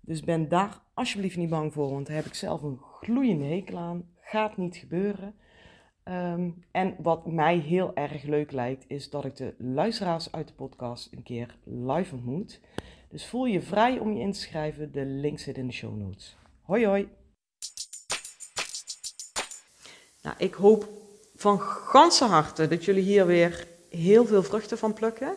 Dus 0.00 0.22
ben 0.22 0.48
daar 0.48 0.82
alsjeblieft 0.94 1.36
niet 1.36 1.50
bang 1.50 1.72
voor, 1.72 1.90
want 1.90 2.06
daar 2.06 2.16
heb 2.16 2.24
ik 2.24 2.34
zelf 2.34 2.62
een 2.62 2.78
gloeiende 2.78 3.44
hekel 3.44 3.78
aan. 3.78 4.08
Gaat 4.20 4.56
niet 4.56 4.76
gebeuren. 4.76 5.34
Um, 6.04 6.64
en 6.70 6.96
wat 6.98 7.26
mij 7.26 7.58
heel 7.58 7.94
erg 7.94 8.22
leuk 8.22 8.52
lijkt, 8.52 8.84
is 8.88 9.10
dat 9.10 9.24
ik 9.24 9.36
de 9.36 9.54
luisteraars 9.58 10.32
uit 10.32 10.48
de 10.48 10.54
podcast 10.54 11.12
een 11.12 11.22
keer 11.22 11.56
live 11.64 12.14
ontmoet. 12.14 12.60
Dus 13.08 13.26
voel 13.26 13.46
je 13.46 13.62
vrij 13.62 13.98
om 13.98 14.12
je 14.12 14.20
in 14.20 14.32
te 14.32 14.40
schrijven. 14.40 14.92
De 14.92 15.04
link 15.04 15.38
zit 15.38 15.58
in 15.58 15.66
de 15.66 15.72
show 15.72 15.96
notes. 15.96 16.36
Hoi 16.62 16.86
hoi! 16.86 17.08
Nou, 20.22 20.36
ik 20.38 20.54
hoop 20.54 21.04
van 21.36 21.60
ganse 21.60 22.24
harte 22.24 22.68
dat 22.68 22.84
jullie 22.84 23.02
hier 23.02 23.26
weer 23.26 23.66
heel 23.90 24.26
veel 24.26 24.42
vruchten 24.42 24.78
van 24.78 24.92
plukken. 24.92 25.34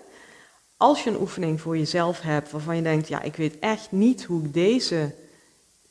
Als 0.78 1.04
je 1.04 1.10
een 1.10 1.20
oefening 1.20 1.62
voor 1.62 1.78
jezelf 1.78 2.22
hebt 2.22 2.52
waarvan 2.52 2.76
je 2.76 2.82
denkt, 2.82 3.08
ja, 3.08 3.22
ik 3.22 3.36
weet 3.36 3.60
echt 3.60 3.92
niet 3.92 4.24
hoe 4.24 4.44
ik 4.44 4.54
deze 4.54 5.16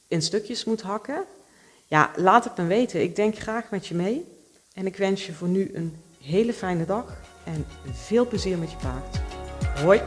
in 0.08 0.22
stukjes 0.22 0.64
moet 0.64 0.82
hakken, 0.82 1.24
ja, 1.86 2.10
laat 2.16 2.44
het 2.44 2.56
me 2.56 2.66
weten. 2.66 3.02
Ik 3.02 3.16
denk 3.16 3.38
graag 3.38 3.70
met 3.70 3.86
je 3.86 3.94
mee. 3.94 4.36
En 4.74 4.86
ik 4.86 4.96
wens 4.96 5.26
je 5.26 5.32
voor 5.32 5.48
nu 5.48 5.70
een 5.74 5.96
hele 6.20 6.52
fijne 6.52 6.84
dag 6.84 7.20
en 7.44 7.66
veel 7.92 8.26
plezier 8.26 8.58
met 8.58 8.70
je 8.70 8.76
paard. 8.76 9.20
Hoi! 9.82 10.00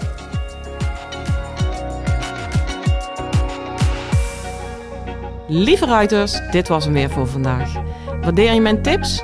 Lieve 5.47 5.85
ruiters, 5.85 6.51
dit 6.51 6.67
was 6.67 6.83
hem 6.83 6.93
weer 6.93 7.09
voor 7.09 7.27
vandaag. 7.27 7.73
Waardeer 8.21 8.53
je 8.53 8.61
mijn 8.61 8.81
tips? 8.81 9.23